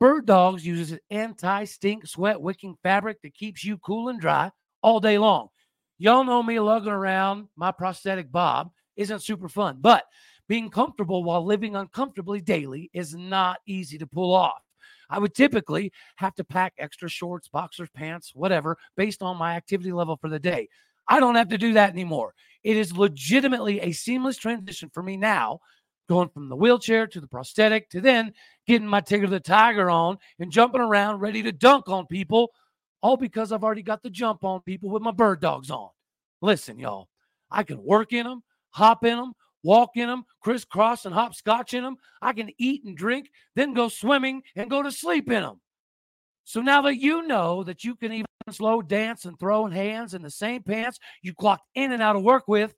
Bird 0.00 0.26
Dogs 0.26 0.66
uses 0.66 0.92
an 0.92 1.00
anti 1.10 1.64
stink 1.64 2.06
sweat 2.06 2.40
wicking 2.40 2.76
fabric 2.82 3.20
that 3.22 3.34
keeps 3.34 3.62
you 3.62 3.78
cool 3.78 4.08
and 4.08 4.20
dry 4.20 4.50
all 4.82 4.98
day 4.98 5.18
long. 5.18 5.48
Y'all 5.98 6.24
know 6.24 6.42
me 6.42 6.58
lugging 6.58 6.92
around 6.92 7.48
my 7.56 7.70
prosthetic 7.70 8.32
Bob 8.32 8.70
isn't 8.96 9.22
super 9.22 9.48
fun, 9.48 9.76
but 9.80 10.04
being 10.50 10.68
comfortable 10.68 11.22
while 11.22 11.44
living 11.44 11.76
uncomfortably 11.76 12.40
daily 12.40 12.90
is 12.92 13.14
not 13.14 13.58
easy 13.68 13.96
to 13.96 14.04
pull 14.04 14.34
off. 14.34 14.60
I 15.08 15.20
would 15.20 15.32
typically 15.32 15.92
have 16.16 16.34
to 16.34 16.44
pack 16.44 16.72
extra 16.76 17.08
shorts, 17.08 17.46
boxers, 17.46 17.88
pants, 17.94 18.32
whatever, 18.34 18.76
based 18.96 19.22
on 19.22 19.36
my 19.36 19.54
activity 19.54 19.92
level 19.92 20.16
for 20.16 20.28
the 20.28 20.40
day. 20.40 20.68
I 21.06 21.20
don't 21.20 21.36
have 21.36 21.50
to 21.50 21.58
do 21.58 21.74
that 21.74 21.92
anymore. 21.92 22.34
It 22.64 22.76
is 22.76 22.96
legitimately 22.96 23.78
a 23.78 23.92
seamless 23.92 24.38
transition 24.38 24.90
for 24.92 25.04
me 25.04 25.16
now, 25.16 25.60
going 26.08 26.30
from 26.30 26.48
the 26.48 26.56
wheelchair 26.56 27.06
to 27.06 27.20
the 27.20 27.28
prosthetic 27.28 27.88
to 27.90 28.00
then 28.00 28.32
getting 28.66 28.88
my 28.88 29.00
Tigger 29.00 29.30
the 29.30 29.38
Tiger 29.38 29.88
on 29.88 30.18
and 30.40 30.50
jumping 30.50 30.80
around 30.80 31.20
ready 31.20 31.44
to 31.44 31.52
dunk 31.52 31.88
on 31.88 32.06
people, 32.06 32.50
all 33.02 33.16
because 33.16 33.52
I've 33.52 33.62
already 33.62 33.82
got 33.82 34.02
the 34.02 34.10
jump 34.10 34.42
on 34.42 34.62
people 34.62 34.90
with 34.90 35.02
my 35.02 35.12
bird 35.12 35.40
dogs 35.40 35.70
on. 35.70 35.90
Listen, 36.42 36.76
y'all, 36.76 37.08
I 37.52 37.62
can 37.62 37.80
work 37.84 38.12
in 38.12 38.26
them, 38.26 38.42
hop 38.70 39.04
in 39.04 39.16
them, 39.16 39.32
walk 39.62 39.90
in 39.96 40.08
them, 40.08 40.24
crisscross 40.40 41.04
and 41.04 41.14
hopscotch 41.14 41.74
in 41.74 41.82
them. 41.82 41.96
I 42.22 42.32
can 42.32 42.50
eat 42.58 42.84
and 42.84 42.96
drink, 42.96 43.30
then 43.54 43.74
go 43.74 43.88
swimming 43.88 44.42
and 44.56 44.70
go 44.70 44.82
to 44.82 44.92
sleep 44.92 45.30
in 45.30 45.42
them. 45.42 45.60
So 46.44 46.60
now 46.60 46.82
that 46.82 46.96
you 46.96 47.26
know 47.26 47.62
that 47.64 47.84
you 47.84 47.94
can 47.94 48.12
even 48.12 48.26
slow 48.50 48.82
dance 48.82 49.24
and 49.24 49.38
throwing 49.38 49.72
hands 49.72 50.14
in 50.14 50.22
the 50.22 50.30
same 50.30 50.62
pants 50.62 50.98
you 51.22 51.34
clocked 51.34 51.66
in 51.74 51.92
and 51.92 52.02
out 52.02 52.16
of 52.16 52.22
work 52.22 52.48
with, 52.48 52.74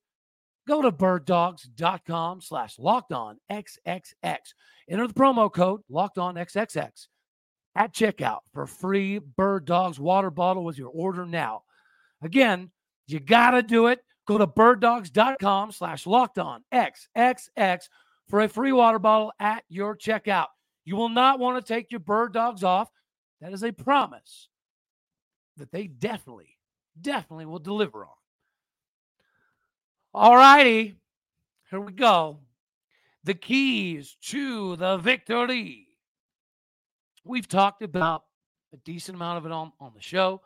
go 0.67 0.83
to 0.83 0.93
birddogs.com 0.93 2.41
slash 2.41 2.79
locked 2.79 3.13
on 3.13 3.39
XXX. 3.51 4.39
Enter 4.89 5.07
the 5.07 5.15
promo 5.15 5.53
code 5.53 5.81
locked 5.89 6.19
on 6.19 6.35
XXX 6.35 7.07
at 7.75 7.95
checkout 7.95 8.41
for 8.53 8.67
free 8.67 9.19
Bird 9.19 9.65
Dogs 9.65 9.99
water 9.99 10.31
bottle 10.31 10.65
with 10.65 10.79
your 10.79 10.91
order 10.91 11.25
now. 11.25 11.63
Again, 12.23 12.71
you 13.07 13.21
got 13.21 13.53
to 13.53 13.63
do 13.63 13.87
it. 13.87 14.01
Go 14.33 14.39
to 14.39 14.47
birddogs.com 14.47 15.73
slash 15.73 16.07
locked 16.07 16.39
on 16.39 16.65
XXX 16.73 17.91
for 18.31 18.41
a 18.41 18.49
free 18.49 18.73
water 18.73 18.99
bottle 18.99 19.31
at 19.39 19.63
your 19.69 19.95
checkout. 19.95 20.47
You 20.87 20.97
will 20.97 21.11
not 21.11 21.39
want 21.39 21.63
to 21.63 21.75
take 21.75 21.91
your 21.91 22.01
bird 22.01 22.33
dogs 22.33 22.65
off 22.65 22.89
that 23.43 23.53
is 23.53 23.63
a 23.63 23.73
promise 23.73 24.49
that 25.59 25.71
they 25.71 25.87
definitely, 25.87 26.57
definitely 26.99 27.45
will 27.45 27.59
deliver 27.59 28.07
on. 28.07 28.15
All 30.15 30.35
righty, 30.35 30.97
here 31.71 31.81
we 31.81 31.93
go. 31.93 32.39
The 33.25 33.35
keys 33.35 34.17
to 34.29 34.77
the 34.77 34.97
victory. 34.97 35.89
We've 37.23 37.47
talked 37.47 37.83
about 37.83 38.23
a 38.73 38.79
decent 38.79 39.17
amount 39.17 39.37
of 39.37 39.45
it 39.45 39.53
on, 39.53 39.73
on 39.79 39.93
the 39.95 40.01
show. 40.01 40.41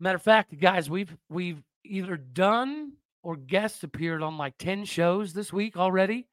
Matter 0.00 0.16
of 0.16 0.22
fact, 0.22 0.58
guys, 0.58 0.90
we've 0.90 1.16
we've 1.28 1.62
either 1.84 2.16
done 2.16 2.92
or 3.22 3.36
guests 3.36 3.82
appeared 3.82 4.22
on 4.22 4.38
like 4.38 4.54
10 4.58 4.84
shows 4.84 5.32
this 5.32 5.52
week 5.52 5.76
already. 5.76 6.26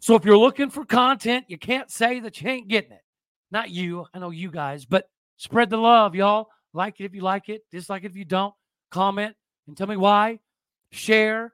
So 0.00 0.14
if 0.14 0.24
you're 0.24 0.38
looking 0.38 0.70
for 0.70 0.84
content, 0.84 1.46
you 1.48 1.58
can't 1.58 1.90
say 1.90 2.20
that 2.20 2.40
you 2.40 2.48
ain't 2.48 2.68
getting 2.68 2.92
it. 2.92 3.02
Not 3.50 3.70
you. 3.70 4.06
I 4.12 4.18
know 4.18 4.30
you 4.30 4.50
guys, 4.50 4.84
but 4.84 5.08
spread 5.36 5.70
the 5.70 5.76
love, 5.76 6.14
y'all. 6.14 6.48
Like 6.72 7.00
it 7.00 7.04
if 7.04 7.14
you 7.14 7.22
like 7.22 7.48
it, 7.48 7.62
dislike 7.70 8.04
it 8.04 8.10
if 8.10 8.16
you 8.16 8.24
don't. 8.24 8.54
Comment 8.90 9.34
and 9.66 9.76
tell 9.76 9.86
me 9.86 9.96
why. 9.96 10.40
Share. 10.92 11.52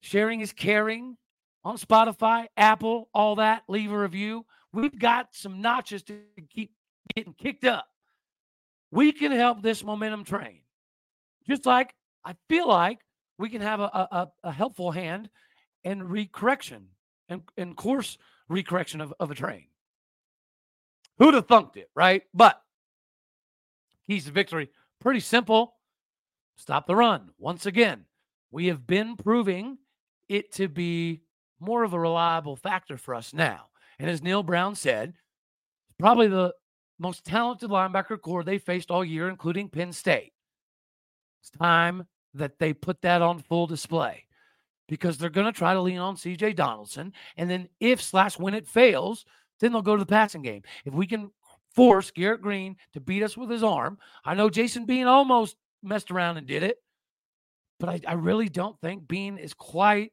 Sharing 0.00 0.40
is 0.40 0.52
caring 0.52 1.16
on 1.64 1.76
Spotify, 1.76 2.46
Apple, 2.56 3.08
all 3.12 3.36
that. 3.36 3.62
Leave 3.68 3.90
a 3.90 3.98
review. 3.98 4.44
We've 4.72 4.96
got 4.98 5.28
some 5.32 5.60
notches 5.60 6.02
to 6.04 6.18
keep 6.50 6.72
getting 7.14 7.32
kicked 7.32 7.64
up. 7.64 7.86
We 8.90 9.12
can 9.12 9.32
help 9.32 9.62
this 9.62 9.82
momentum 9.82 10.24
train. 10.24 10.60
Just 11.48 11.66
like 11.66 11.94
I 12.28 12.34
feel 12.50 12.68
like 12.68 12.98
we 13.38 13.48
can 13.48 13.62
have 13.62 13.80
a, 13.80 13.84
a, 13.84 14.28
a 14.44 14.52
helpful 14.52 14.92
hand 14.92 15.30
in 15.82 16.06
recorrection 16.06 16.82
and, 17.30 17.40
and 17.56 17.74
course 17.74 18.18
recorrection 18.50 19.00
of, 19.00 19.14
of 19.18 19.30
a 19.30 19.34
train. 19.34 19.64
Who'd 21.16 21.32
have 21.32 21.46
thunked 21.46 21.78
it, 21.78 21.88
right? 21.94 22.24
But 22.34 22.60
keys 24.06 24.26
to 24.26 24.30
victory, 24.30 24.68
pretty 25.00 25.20
simple. 25.20 25.76
Stop 26.56 26.86
the 26.86 26.96
run. 26.96 27.30
Once 27.38 27.64
again, 27.64 28.04
we 28.50 28.66
have 28.66 28.86
been 28.86 29.16
proving 29.16 29.78
it 30.28 30.52
to 30.52 30.68
be 30.68 31.22
more 31.60 31.82
of 31.82 31.94
a 31.94 31.98
reliable 31.98 32.56
factor 32.56 32.98
for 32.98 33.14
us 33.14 33.32
now. 33.32 33.68
And 33.98 34.10
as 34.10 34.22
Neal 34.22 34.42
Brown 34.42 34.74
said, 34.74 35.14
probably 35.98 36.28
the 36.28 36.52
most 36.98 37.24
talented 37.24 37.70
linebacker 37.70 38.20
corps 38.20 38.44
they 38.44 38.58
faced 38.58 38.90
all 38.90 39.02
year, 39.02 39.30
including 39.30 39.70
Penn 39.70 39.94
State. 39.94 40.34
It's 41.40 41.50
time 41.58 42.06
that 42.34 42.58
they 42.58 42.72
put 42.72 43.02
that 43.02 43.22
on 43.22 43.40
full 43.40 43.66
display 43.66 44.24
because 44.88 45.18
they're 45.18 45.30
going 45.30 45.46
to 45.46 45.56
try 45.56 45.74
to 45.74 45.80
lean 45.80 45.98
on 45.98 46.16
CJ 46.16 46.56
Donaldson. 46.56 47.12
And 47.36 47.50
then 47.50 47.68
if 47.80 48.02
slash 48.02 48.38
when 48.38 48.54
it 48.54 48.66
fails, 48.66 49.24
then 49.60 49.72
they'll 49.72 49.82
go 49.82 49.96
to 49.96 50.04
the 50.04 50.06
passing 50.06 50.42
game. 50.42 50.62
If 50.84 50.94
we 50.94 51.06
can 51.06 51.30
force 51.74 52.10
Garrett 52.10 52.42
Greene 52.42 52.76
to 52.94 53.00
beat 53.00 53.22
us 53.22 53.36
with 53.36 53.50
his 53.50 53.62
arm, 53.62 53.98
I 54.24 54.34
know 54.34 54.50
Jason 54.50 54.86
Bean 54.86 55.06
almost 55.06 55.56
messed 55.82 56.10
around 56.10 56.38
and 56.38 56.46
did 56.46 56.62
it, 56.62 56.78
but 57.78 57.88
I, 57.88 58.00
I 58.06 58.12
really 58.14 58.48
don't 58.48 58.80
think 58.80 59.06
Bean 59.06 59.38
is 59.38 59.54
quite 59.54 60.12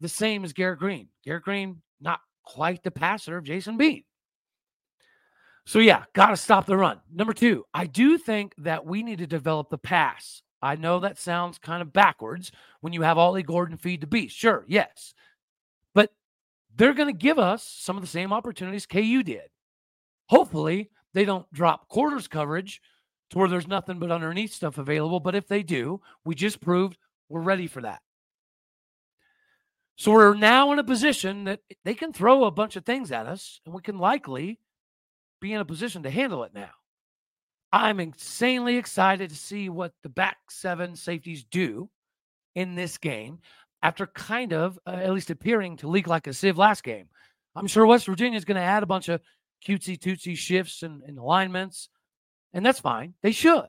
the 0.00 0.08
same 0.08 0.44
as 0.44 0.52
Garrett 0.52 0.78
Greene. 0.78 1.08
Garrett 1.24 1.44
Greene, 1.44 1.80
not 2.00 2.20
quite 2.44 2.82
the 2.82 2.90
passer 2.90 3.36
of 3.36 3.44
Jason 3.44 3.76
Bean. 3.76 4.04
So, 5.64 5.80
yeah, 5.80 6.04
got 6.12 6.28
to 6.28 6.36
stop 6.36 6.66
the 6.66 6.76
run. 6.76 7.00
Number 7.12 7.32
two, 7.32 7.64
I 7.74 7.86
do 7.86 8.18
think 8.18 8.54
that 8.58 8.86
we 8.86 9.02
need 9.02 9.18
to 9.18 9.26
develop 9.26 9.68
the 9.68 9.78
pass. 9.78 10.42
I 10.66 10.76
know 10.76 11.00
that 11.00 11.18
sounds 11.18 11.58
kind 11.58 11.82
of 11.82 11.92
backwards 11.92 12.52
when 12.80 12.92
you 12.92 13.02
have 13.02 13.18
Ollie 13.18 13.42
Gordon 13.42 13.76
feed 13.76 14.00
the 14.00 14.06
beast. 14.06 14.36
Sure, 14.36 14.64
yes 14.68 15.14
But 15.94 16.12
they're 16.74 16.94
going 16.94 17.12
to 17.12 17.18
give 17.18 17.38
us 17.38 17.62
some 17.62 17.96
of 17.96 18.02
the 18.02 18.08
same 18.08 18.32
opportunities 18.32 18.86
KU 18.86 19.22
did. 19.22 19.48
Hopefully, 20.28 20.90
they 21.14 21.24
don't 21.24 21.50
drop 21.52 21.88
quarters 21.88 22.28
coverage 22.28 22.82
to 23.30 23.38
where 23.38 23.48
there's 23.48 23.68
nothing 23.68 23.98
but 23.98 24.10
underneath 24.10 24.52
stuff 24.52 24.78
available. 24.78 25.20
But 25.20 25.34
if 25.34 25.48
they 25.48 25.62
do, 25.62 26.00
we 26.24 26.34
just 26.34 26.60
proved 26.60 26.98
we're 27.28 27.40
ready 27.40 27.66
for 27.66 27.82
that. 27.82 28.02
So 29.96 30.12
we're 30.12 30.34
now 30.34 30.72
in 30.72 30.78
a 30.78 30.84
position 30.84 31.44
that 31.44 31.60
they 31.84 31.94
can 31.94 32.12
throw 32.12 32.44
a 32.44 32.50
bunch 32.50 32.76
of 32.76 32.84
things 32.84 33.10
at 33.10 33.26
us, 33.26 33.60
and 33.64 33.74
we 33.74 33.80
can 33.80 33.98
likely 33.98 34.60
be 35.40 35.52
in 35.52 35.60
a 35.60 35.64
position 35.64 36.02
to 36.02 36.10
handle 36.10 36.44
it 36.44 36.52
now. 36.54 36.70
I'm 37.76 38.00
insanely 38.00 38.76
excited 38.76 39.30
to 39.30 39.36
see 39.36 39.68
what 39.68 39.92
the 40.02 40.08
back 40.08 40.38
seven 40.50 40.96
safeties 40.96 41.44
do 41.44 41.90
in 42.54 42.74
this 42.74 42.96
game 42.98 43.40
after 43.82 44.06
kind 44.06 44.52
of 44.52 44.78
uh, 44.86 44.90
at 44.90 45.12
least 45.12 45.30
appearing 45.30 45.76
to 45.78 45.88
leak 45.88 46.06
like 46.06 46.26
a 46.26 46.32
sieve 46.32 46.58
last 46.58 46.82
game. 46.82 47.08
I'm 47.54 47.66
sure 47.66 47.86
West 47.86 48.06
Virginia 48.06 48.36
is 48.36 48.44
going 48.44 48.56
to 48.56 48.62
add 48.62 48.82
a 48.82 48.86
bunch 48.86 49.08
of 49.08 49.20
cutesy 49.66 49.98
tootsy 49.98 50.36
shifts 50.36 50.82
and, 50.82 51.02
and 51.02 51.18
alignments, 51.18 51.88
and 52.52 52.64
that's 52.64 52.80
fine. 52.80 53.14
They 53.22 53.32
should, 53.32 53.68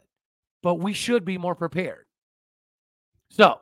but 0.63 0.75
we 0.75 0.93
should 0.93 1.25
be 1.25 1.37
more 1.37 1.55
prepared. 1.55 2.05
So, 3.29 3.59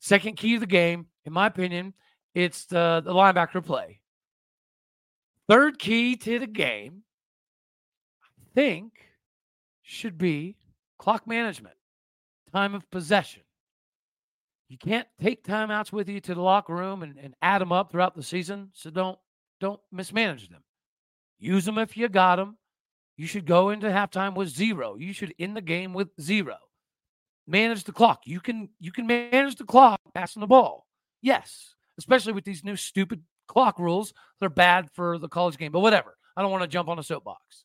second 0.00 0.36
key 0.36 0.54
to 0.54 0.60
the 0.60 0.66
game, 0.66 1.06
in 1.24 1.32
my 1.32 1.46
opinion, 1.46 1.94
it's 2.34 2.66
the, 2.66 3.02
the 3.04 3.12
linebacker 3.12 3.64
play. 3.64 4.00
Third 5.48 5.78
key 5.78 6.16
to 6.16 6.38
the 6.38 6.46
game, 6.46 7.02
I 8.22 8.54
think, 8.54 8.92
should 9.88 10.18
be 10.18 10.54
clock 10.98 11.26
management. 11.26 11.74
time 12.52 12.74
of 12.74 12.90
possession. 12.90 13.42
You 14.68 14.76
can't 14.76 15.08
take 15.20 15.44
timeouts 15.44 15.92
with 15.92 16.10
you 16.10 16.20
to 16.20 16.34
the 16.34 16.42
locker 16.42 16.74
room 16.74 17.02
and, 17.02 17.16
and 17.18 17.34
add 17.40 17.62
them 17.62 17.72
up 17.72 17.90
throughout 17.90 18.14
the 18.14 18.22
season. 18.22 18.68
So 18.74 18.90
don't 18.90 19.18
don't 19.60 19.80
mismanage 19.90 20.50
them. 20.50 20.62
Use 21.38 21.64
them 21.64 21.78
if 21.78 21.96
you 21.96 22.08
got 22.08 22.36
them. 22.36 22.58
You 23.16 23.26
should 23.26 23.46
go 23.46 23.70
into 23.70 23.88
halftime 23.88 24.34
with 24.34 24.48
zero. 24.48 24.96
You 24.96 25.14
should 25.14 25.34
end 25.38 25.56
the 25.56 25.62
game 25.62 25.94
with 25.94 26.08
zero. 26.20 26.56
Manage 27.46 27.84
the 27.84 27.92
clock. 27.92 28.20
You 28.26 28.40
can 28.40 28.68
you 28.78 28.92
can 28.92 29.06
manage 29.06 29.56
the 29.56 29.64
clock 29.64 30.00
passing 30.14 30.40
the 30.40 30.46
ball. 30.46 30.86
Yes, 31.22 31.74
especially 31.98 32.34
with 32.34 32.44
these 32.44 32.62
new 32.62 32.76
stupid 32.76 33.22
clock 33.46 33.78
rules. 33.78 34.12
They're 34.38 34.50
bad 34.50 34.90
for 34.92 35.18
the 35.18 35.28
college 35.28 35.56
game, 35.56 35.72
but 35.72 35.80
whatever. 35.80 36.14
I 36.36 36.42
don't 36.42 36.52
want 36.52 36.62
to 36.62 36.68
jump 36.68 36.90
on 36.90 36.98
a 36.98 37.02
soapbox. 37.02 37.64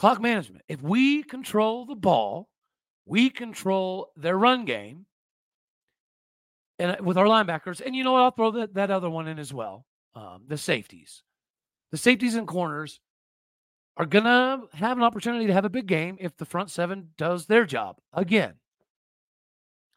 Clock 0.00 0.18
management. 0.18 0.64
If 0.66 0.80
we 0.80 1.22
control 1.22 1.84
the 1.84 1.94
ball, 1.94 2.48
we 3.04 3.28
control 3.28 4.12
their 4.16 4.38
run 4.38 4.64
game 4.64 5.04
and 6.78 6.92
uh, 6.92 6.96
with 7.02 7.18
our 7.18 7.26
linebackers. 7.26 7.82
And 7.84 7.94
you 7.94 8.02
know 8.02 8.12
what? 8.12 8.22
I'll 8.22 8.30
throw 8.30 8.50
that, 8.52 8.72
that 8.72 8.90
other 8.90 9.10
one 9.10 9.28
in 9.28 9.38
as 9.38 9.52
well. 9.52 9.84
Um, 10.14 10.44
the 10.48 10.56
safeties. 10.56 11.22
The 11.92 11.98
safeties 11.98 12.34
and 12.34 12.48
corners 12.48 12.98
are 13.98 14.06
going 14.06 14.24
to 14.24 14.62
have 14.72 14.96
an 14.96 15.04
opportunity 15.04 15.46
to 15.48 15.52
have 15.52 15.66
a 15.66 15.68
big 15.70 15.86
game 15.86 16.16
if 16.18 16.34
the 16.34 16.46
front 16.46 16.70
seven 16.70 17.10
does 17.18 17.44
their 17.44 17.66
job 17.66 17.96
again. 18.14 18.54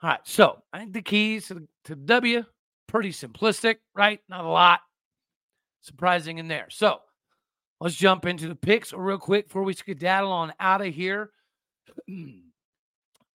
All 0.02 0.10
right. 0.10 0.20
So 0.26 0.62
I 0.74 0.80
think 0.80 0.92
the 0.92 1.02
keys 1.02 1.48
to, 1.48 1.66
to 1.86 1.96
W, 1.96 2.44
pretty 2.88 3.12
simplistic, 3.12 3.78
right? 3.96 4.20
Not 4.28 4.44
a 4.44 4.50
lot 4.50 4.82
surprising 5.82 6.40
in 6.40 6.50
there. 6.50 6.68
So 6.70 7.00
let's 7.84 7.96
jump 7.96 8.26
into 8.26 8.48
the 8.48 8.56
picks 8.56 8.94
real 8.94 9.18
quick 9.18 9.48
before 9.48 9.64
we 9.64 9.74
skedaddle 9.74 10.32
on 10.32 10.54
out 10.58 10.80
of 10.80 10.94
here. 10.94 11.32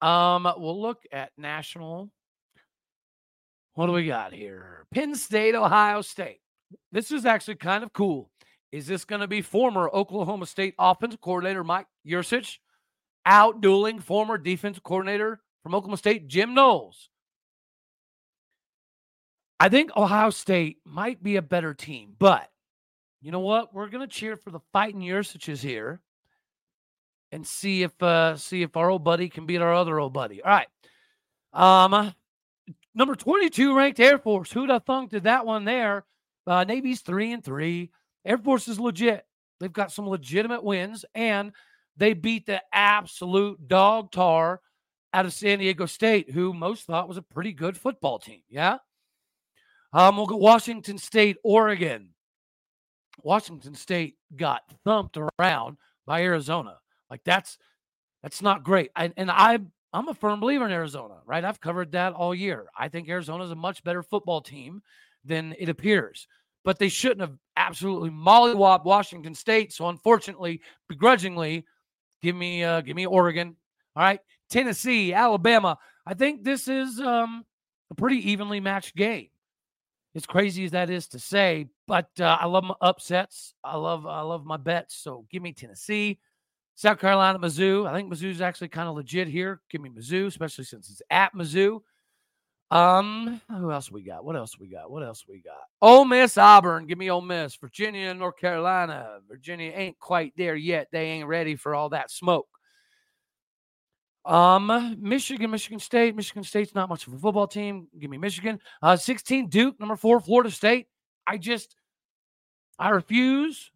um, 0.00 0.52
we'll 0.56 0.80
look 0.80 1.02
at 1.12 1.32
national. 1.36 2.10
What 3.74 3.86
do 3.86 3.92
we 3.92 4.06
got 4.06 4.32
here? 4.32 4.86
Penn 4.90 5.14
State, 5.14 5.54
Ohio 5.54 6.00
State. 6.00 6.40
This 6.90 7.12
is 7.12 7.26
actually 7.26 7.56
kind 7.56 7.84
of 7.84 7.92
cool. 7.92 8.30
Is 8.72 8.86
this 8.86 9.04
going 9.04 9.20
to 9.20 9.28
be 9.28 9.42
former 9.42 9.90
Oklahoma 9.92 10.46
State 10.46 10.74
offensive 10.78 11.20
coordinator 11.20 11.62
Mike 11.62 11.86
Yurcich 12.06 12.56
out 13.26 13.60
dueling 13.60 14.00
former 14.00 14.38
defensive 14.38 14.82
coordinator 14.82 15.40
from 15.62 15.74
Oklahoma 15.74 15.98
State 15.98 16.26
Jim 16.26 16.54
Knowles? 16.54 17.10
I 19.60 19.68
think 19.68 19.94
Ohio 19.94 20.30
State 20.30 20.78
might 20.86 21.22
be 21.22 21.36
a 21.36 21.42
better 21.42 21.74
team, 21.74 22.14
but 22.18 22.48
you 23.20 23.32
know 23.32 23.40
what? 23.40 23.74
We're 23.74 23.88
to 23.88 24.06
cheer 24.06 24.36
for 24.36 24.50
the 24.50 24.60
fighting 24.72 25.00
Yurciches 25.00 25.60
here 25.60 26.00
and 27.32 27.46
see 27.46 27.82
if 27.82 28.02
uh 28.02 28.36
see 28.36 28.62
if 28.62 28.76
our 28.76 28.90
old 28.90 29.04
buddy 29.04 29.28
can 29.28 29.46
beat 29.46 29.60
our 29.60 29.74
other 29.74 29.98
old 29.98 30.12
buddy. 30.12 30.42
All 30.42 30.50
right. 30.50 30.68
Um 31.52 32.14
number 32.94 33.14
22 33.14 33.76
ranked 33.76 34.00
Air 34.00 34.18
Force. 34.18 34.52
Who'd 34.52 34.70
have 34.70 34.84
thunk 34.84 35.10
did 35.10 35.24
that 35.24 35.46
one 35.46 35.64
there? 35.64 36.04
Uh, 36.46 36.64
Navy's 36.64 37.00
three 37.00 37.32
and 37.32 37.44
three. 37.44 37.90
Air 38.24 38.38
Force 38.38 38.68
is 38.68 38.80
legit. 38.80 39.26
They've 39.60 39.72
got 39.72 39.92
some 39.92 40.08
legitimate 40.08 40.64
wins, 40.64 41.04
and 41.14 41.52
they 41.96 42.14
beat 42.14 42.46
the 42.46 42.62
absolute 42.72 43.68
dog 43.68 44.12
tar 44.12 44.60
out 45.12 45.26
of 45.26 45.32
San 45.32 45.58
Diego 45.58 45.86
State, 45.86 46.30
who 46.30 46.52
most 46.52 46.86
thought 46.86 47.08
was 47.08 47.16
a 47.16 47.22
pretty 47.22 47.52
good 47.52 47.76
football 47.76 48.18
team. 48.18 48.40
Yeah. 48.48 48.78
Um, 49.92 50.16
we'll 50.16 50.26
go 50.26 50.36
Washington 50.36 50.98
State, 50.98 51.36
Oregon. 51.42 52.10
Washington 53.22 53.74
State 53.74 54.16
got 54.36 54.62
thumped 54.84 55.18
around 55.38 55.76
by 56.06 56.22
Arizona. 56.22 56.78
Like 57.10 57.22
that's 57.24 57.58
that's 58.22 58.42
not 58.42 58.64
great. 58.64 58.90
I, 58.96 59.12
and 59.16 59.30
I 59.30 59.58
I'm 59.92 60.08
a 60.08 60.14
firm 60.14 60.40
believer 60.40 60.66
in 60.66 60.72
Arizona, 60.72 61.18
right? 61.24 61.44
I've 61.44 61.60
covered 61.60 61.92
that 61.92 62.12
all 62.12 62.34
year. 62.34 62.66
I 62.76 62.88
think 62.88 63.08
Arizona 63.08 63.44
is 63.44 63.50
a 63.50 63.56
much 63.56 63.82
better 63.84 64.02
football 64.02 64.40
team 64.40 64.82
than 65.24 65.54
it 65.58 65.68
appears. 65.68 66.26
But 66.64 66.78
they 66.78 66.88
shouldn't 66.88 67.20
have 67.20 67.38
absolutely 67.56 68.10
mollywopped 68.10 68.84
Washington 68.84 69.34
State. 69.34 69.72
So 69.72 69.88
unfortunately, 69.88 70.60
begrudgingly, 70.88 71.64
give 72.20 72.36
me 72.36 72.64
uh, 72.64 72.82
give 72.82 72.96
me 72.96 73.06
Oregon. 73.06 73.56
All 73.96 74.02
right, 74.02 74.20
Tennessee, 74.50 75.14
Alabama. 75.14 75.78
I 76.06 76.14
think 76.14 76.44
this 76.44 76.68
is 76.68 77.00
um, 77.00 77.44
a 77.90 77.94
pretty 77.94 78.30
evenly 78.30 78.60
matched 78.60 78.96
game. 78.96 79.28
As 80.18 80.26
crazy 80.26 80.64
as 80.64 80.72
that 80.72 80.90
is 80.90 81.06
to 81.08 81.20
say, 81.20 81.68
but 81.86 82.08
uh, 82.18 82.36
I 82.40 82.46
love 82.46 82.64
my 82.64 82.74
upsets. 82.80 83.54
I 83.62 83.76
love 83.76 84.04
I 84.04 84.22
love 84.22 84.44
my 84.44 84.56
bets. 84.56 84.96
So 84.96 85.24
give 85.30 85.44
me 85.44 85.52
Tennessee. 85.52 86.18
South 86.74 86.98
Carolina, 86.98 87.38
Mizzou. 87.38 87.88
I 87.88 87.94
think 87.94 88.12
Mizzou's 88.12 88.40
actually 88.40 88.66
kind 88.66 88.88
of 88.88 88.96
legit 88.96 89.28
here. 89.28 89.60
Give 89.70 89.80
me 89.80 89.90
Mizzou, 89.90 90.26
especially 90.26 90.64
since 90.64 90.90
it's 90.90 91.02
at 91.08 91.32
Mizzou. 91.36 91.82
Um, 92.72 93.40
who 93.48 93.70
else 93.70 93.92
we 93.92 94.02
got? 94.02 94.24
What 94.24 94.34
else 94.34 94.58
we 94.58 94.66
got? 94.66 94.90
What 94.90 95.04
else 95.04 95.24
we 95.28 95.40
got? 95.40 95.54
Ole 95.80 96.04
Miss, 96.04 96.36
Auburn. 96.36 96.86
Give 96.86 96.98
me 96.98 97.12
Ole 97.12 97.20
Miss. 97.20 97.54
Virginia, 97.54 98.12
North 98.12 98.38
Carolina. 98.38 99.20
Virginia 99.28 99.70
ain't 99.72 100.00
quite 100.00 100.32
there 100.36 100.56
yet. 100.56 100.88
They 100.90 101.10
ain't 101.10 101.28
ready 101.28 101.54
for 101.54 101.76
all 101.76 101.90
that 101.90 102.10
smoke. 102.10 102.48
Um, 104.28 104.96
Michigan, 105.00 105.50
Michigan 105.50 105.78
State. 105.80 106.14
Michigan 106.14 106.44
State's 106.44 106.74
not 106.74 106.90
much 106.90 107.06
of 107.06 107.14
a 107.14 107.18
football 107.18 107.46
team. 107.46 107.88
Give 107.98 108.10
me 108.10 108.18
Michigan. 108.18 108.60
Uh, 108.82 108.94
16, 108.94 109.48
Duke. 109.48 109.80
Number 109.80 109.96
four, 109.96 110.20
Florida 110.20 110.50
State. 110.50 110.86
I 111.26 111.38
just, 111.38 111.74
I 112.78 112.90
refuse. 112.90 113.70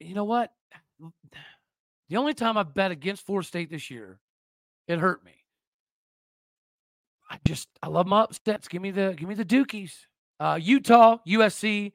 You 0.00 0.14
know 0.14 0.24
what? 0.24 0.52
The 2.08 2.16
only 2.16 2.32
time 2.32 2.56
I 2.56 2.62
bet 2.62 2.90
against 2.90 3.26
Florida 3.26 3.46
State 3.46 3.70
this 3.70 3.90
year, 3.90 4.20
it 4.88 4.98
hurt 4.98 5.22
me. 5.22 5.32
I 7.28 7.38
just 7.46 7.68
I 7.82 7.88
love 7.88 8.06
my 8.06 8.20
upsets. 8.20 8.68
Give 8.68 8.80
me 8.80 8.90
the 8.90 9.14
give 9.16 9.28
me 9.28 9.34
the 9.34 9.44
Dukies. 9.44 9.92
Uh, 10.38 10.58
Utah, 10.60 11.18
USC, 11.26 11.92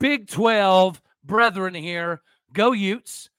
Big 0.00 0.28
12 0.28 1.00
brethren 1.24 1.74
here. 1.74 2.22
Go 2.52 2.72
Utes. 2.72 3.30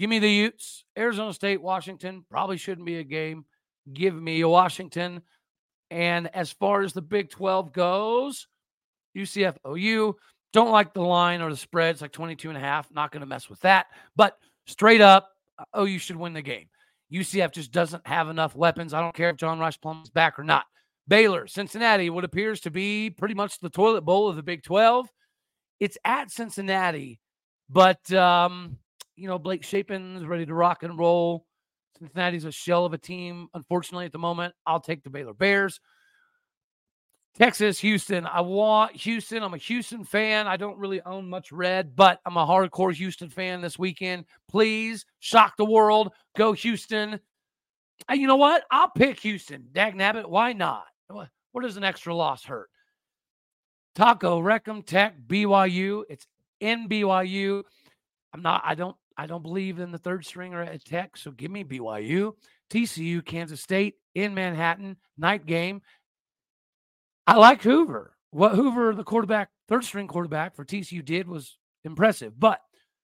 Give 0.00 0.08
me 0.08 0.18
the 0.18 0.30
Utes. 0.30 0.84
Arizona 0.96 1.34
State, 1.34 1.60
Washington. 1.60 2.24
Probably 2.30 2.56
shouldn't 2.56 2.86
be 2.86 2.96
a 2.96 3.04
game. 3.04 3.44
Give 3.92 4.14
me 4.14 4.42
Washington. 4.44 5.20
And 5.90 6.34
as 6.34 6.50
far 6.50 6.80
as 6.80 6.94
the 6.94 7.02
Big 7.02 7.28
12 7.28 7.70
goes, 7.74 8.46
UCF 9.14 9.56
OU. 9.68 10.16
Don't 10.54 10.70
like 10.70 10.94
the 10.94 11.02
line 11.02 11.42
or 11.42 11.50
the 11.50 11.56
spread. 11.56 11.90
It's 11.90 12.00
like 12.00 12.12
22 12.12 12.48
and 12.48 12.56
a 12.56 12.62
half. 12.62 12.90
Not 12.90 13.12
going 13.12 13.20
to 13.20 13.26
mess 13.26 13.50
with 13.50 13.60
that. 13.60 13.88
But 14.16 14.38
straight 14.66 15.02
up, 15.02 15.28
oh, 15.74 15.84
you 15.84 15.98
should 15.98 16.16
win 16.16 16.32
the 16.32 16.40
game. 16.40 16.68
UCF 17.12 17.52
just 17.52 17.70
doesn't 17.70 18.06
have 18.06 18.30
enough 18.30 18.56
weapons. 18.56 18.94
I 18.94 19.02
don't 19.02 19.14
care 19.14 19.28
if 19.28 19.36
John 19.36 19.58
Rhys 19.58 19.76
Plumlee's 19.76 20.08
back 20.08 20.38
or 20.38 20.44
not. 20.44 20.64
Baylor, 21.08 21.46
Cincinnati, 21.46 22.08
what 22.08 22.24
appears 22.24 22.60
to 22.60 22.70
be 22.70 23.10
pretty 23.10 23.34
much 23.34 23.60
the 23.60 23.68
toilet 23.68 24.06
bowl 24.06 24.30
of 24.30 24.36
the 24.36 24.42
Big 24.42 24.62
12. 24.62 25.10
It's 25.78 25.98
at 26.06 26.30
Cincinnati, 26.30 27.20
but 27.68 28.10
um, 28.14 28.78
you 29.20 29.28
know, 29.28 29.38
Blake 29.38 29.62
Shapen's 29.62 30.24
ready 30.24 30.46
to 30.46 30.54
rock 30.54 30.82
and 30.82 30.98
roll. 30.98 31.44
Cincinnati's 31.98 32.46
a 32.46 32.52
shell 32.52 32.86
of 32.86 32.94
a 32.94 32.98
team, 32.98 33.48
unfortunately, 33.52 34.06
at 34.06 34.12
the 34.12 34.18
moment. 34.18 34.54
I'll 34.66 34.80
take 34.80 35.04
the 35.04 35.10
Baylor 35.10 35.34
Bears. 35.34 35.78
Texas, 37.38 37.78
Houston. 37.80 38.26
I 38.26 38.40
want 38.40 38.96
Houston. 38.96 39.42
I'm 39.42 39.54
a 39.54 39.58
Houston 39.58 40.04
fan. 40.04 40.46
I 40.46 40.56
don't 40.56 40.78
really 40.78 41.02
own 41.02 41.28
much 41.28 41.52
red, 41.52 41.94
but 41.94 42.18
I'm 42.24 42.38
a 42.38 42.46
hardcore 42.46 42.94
Houston 42.94 43.28
fan 43.28 43.60
this 43.60 43.78
weekend. 43.78 44.24
Please 44.48 45.04
shock 45.18 45.56
the 45.56 45.64
world. 45.64 46.12
Go 46.36 46.52
Houston. 46.52 47.20
And 48.08 48.20
you 48.20 48.26
know 48.26 48.36
what? 48.36 48.64
I'll 48.70 48.90
pick 48.90 49.20
Houston. 49.20 49.66
Dag 49.72 49.94
nabbit. 49.94 50.28
Why 50.28 50.54
not? 50.54 50.86
What 51.08 51.62
does 51.62 51.76
an 51.76 51.84
extra 51.84 52.14
loss 52.14 52.44
hurt? 52.44 52.70
Taco, 53.94 54.40
Reckham, 54.40 54.82
Tech, 54.82 55.14
BYU. 55.26 56.04
It's 56.08 56.26
in 56.60 56.88
BYU. 56.88 57.62
I'm 58.32 58.42
not, 58.42 58.62
I 58.64 58.74
don't, 58.74 58.96
I 59.20 59.26
don't 59.26 59.42
believe 59.42 59.80
in 59.80 59.92
the 59.92 59.98
third 59.98 60.24
stringer 60.24 60.62
at 60.62 60.82
Tech. 60.82 61.14
So 61.14 61.30
give 61.30 61.50
me 61.50 61.62
BYU. 61.62 62.32
TCU, 62.70 63.22
Kansas 63.22 63.60
State 63.60 63.96
in 64.14 64.32
Manhattan, 64.32 64.96
night 65.18 65.44
game. 65.44 65.82
I 67.26 67.36
like 67.36 67.60
Hoover. 67.60 68.16
What 68.30 68.54
Hoover, 68.54 68.94
the 68.94 69.04
quarterback, 69.04 69.50
third 69.68 69.84
string 69.84 70.08
quarterback 70.08 70.56
for 70.56 70.64
TCU, 70.64 71.04
did 71.04 71.28
was 71.28 71.58
impressive, 71.84 72.32
but 72.40 72.62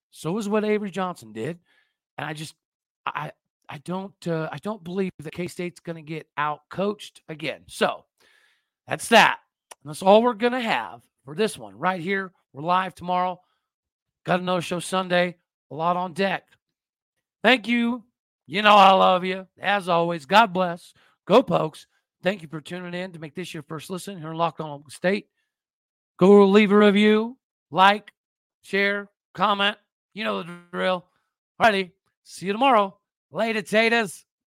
so 0.09 0.35
is 0.39 0.49
what 0.49 0.65
Avery 0.65 0.89
Johnson 0.89 1.33
did. 1.33 1.59
And 2.17 2.25
I 2.25 2.33
just, 2.33 2.55
I, 3.05 3.31
I 3.69 3.77
don't, 3.77 4.27
uh, 4.27 4.49
I 4.51 4.57
don't 4.57 4.83
believe 4.83 5.11
that 5.19 5.33
K 5.33 5.45
State's 5.45 5.81
going 5.81 5.97
to 5.97 6.01
get 6.01 6.25
out 6.35 6.61
coached 6.71 7.21
again. 7.29 7.61
So 7.67 8.05
that's 8.87 9.09
that. 9.09 9.37
And 9.83 9.91
that's 9.91 10.01
all 10.01 10.23
we're 10.23 10.33
going 10.33 10.53
to 10.53 10.61
have 10.61 11.01
for 11.25 11.35
this 11.35 11.59
one 11.59 11.77
right 11.77 12.01
here. 12.01 12.31
We're 12.53 12.63
live 12.63 12.95
tomorrow. 12.95 13.39
Got 14.25 14.39
another 14.39 14.61
show 14.61 14.79
Sunday. 14.79 15.35
A 15.71 15.75
lot 15.75 15.97
on 15.97 16.13
deck. 16.13 16.43
Thank 17.43 17.67
you. 17.67 18.03
You 18.45 18.61
know 18.61 18.75
I 18.75 18.91
love 18.91 19.25
you. 19.25 19.47
As 19.59 19.89
always, 19.89 20.25
God 20.25 20.53
bless. 20.53 20.93
Go 21.25 21.43
Pokes. 21.43 21.87
Thank 22.23 22.41
you 22.41 22.47
for 22.47 22.61
tuning 22.61 22.93
in 22.93 23.11
to 23.11 23.19
make 23.19 23.35
this 23.35 23.53
your 23.53 23.63
first 23.63 23.89
listen 23.89 24.17
here 24.17 24.31
in 24.31 24.37
Locked 24.37 24.61
On 24.61 24.83
State. 24.89 25.27
Go 26.17 26.47
leave 26.47 26.71
a 26.71 26.77
review, 26.77 27.37
like, 27.69 28.11
share, 28.63 29.09
comment. 29.33 29.77
You 30.13 30.23
know 30.23 30.41
the 30.41 30.57
drill. 30.71 31.05
Alrighty. 31.61 31.91
See 32.23 32.47
you 32.47 32.53
tomorrow. 32.53 32.97
Later, 33.31 33.61
taters. 33.61 34.25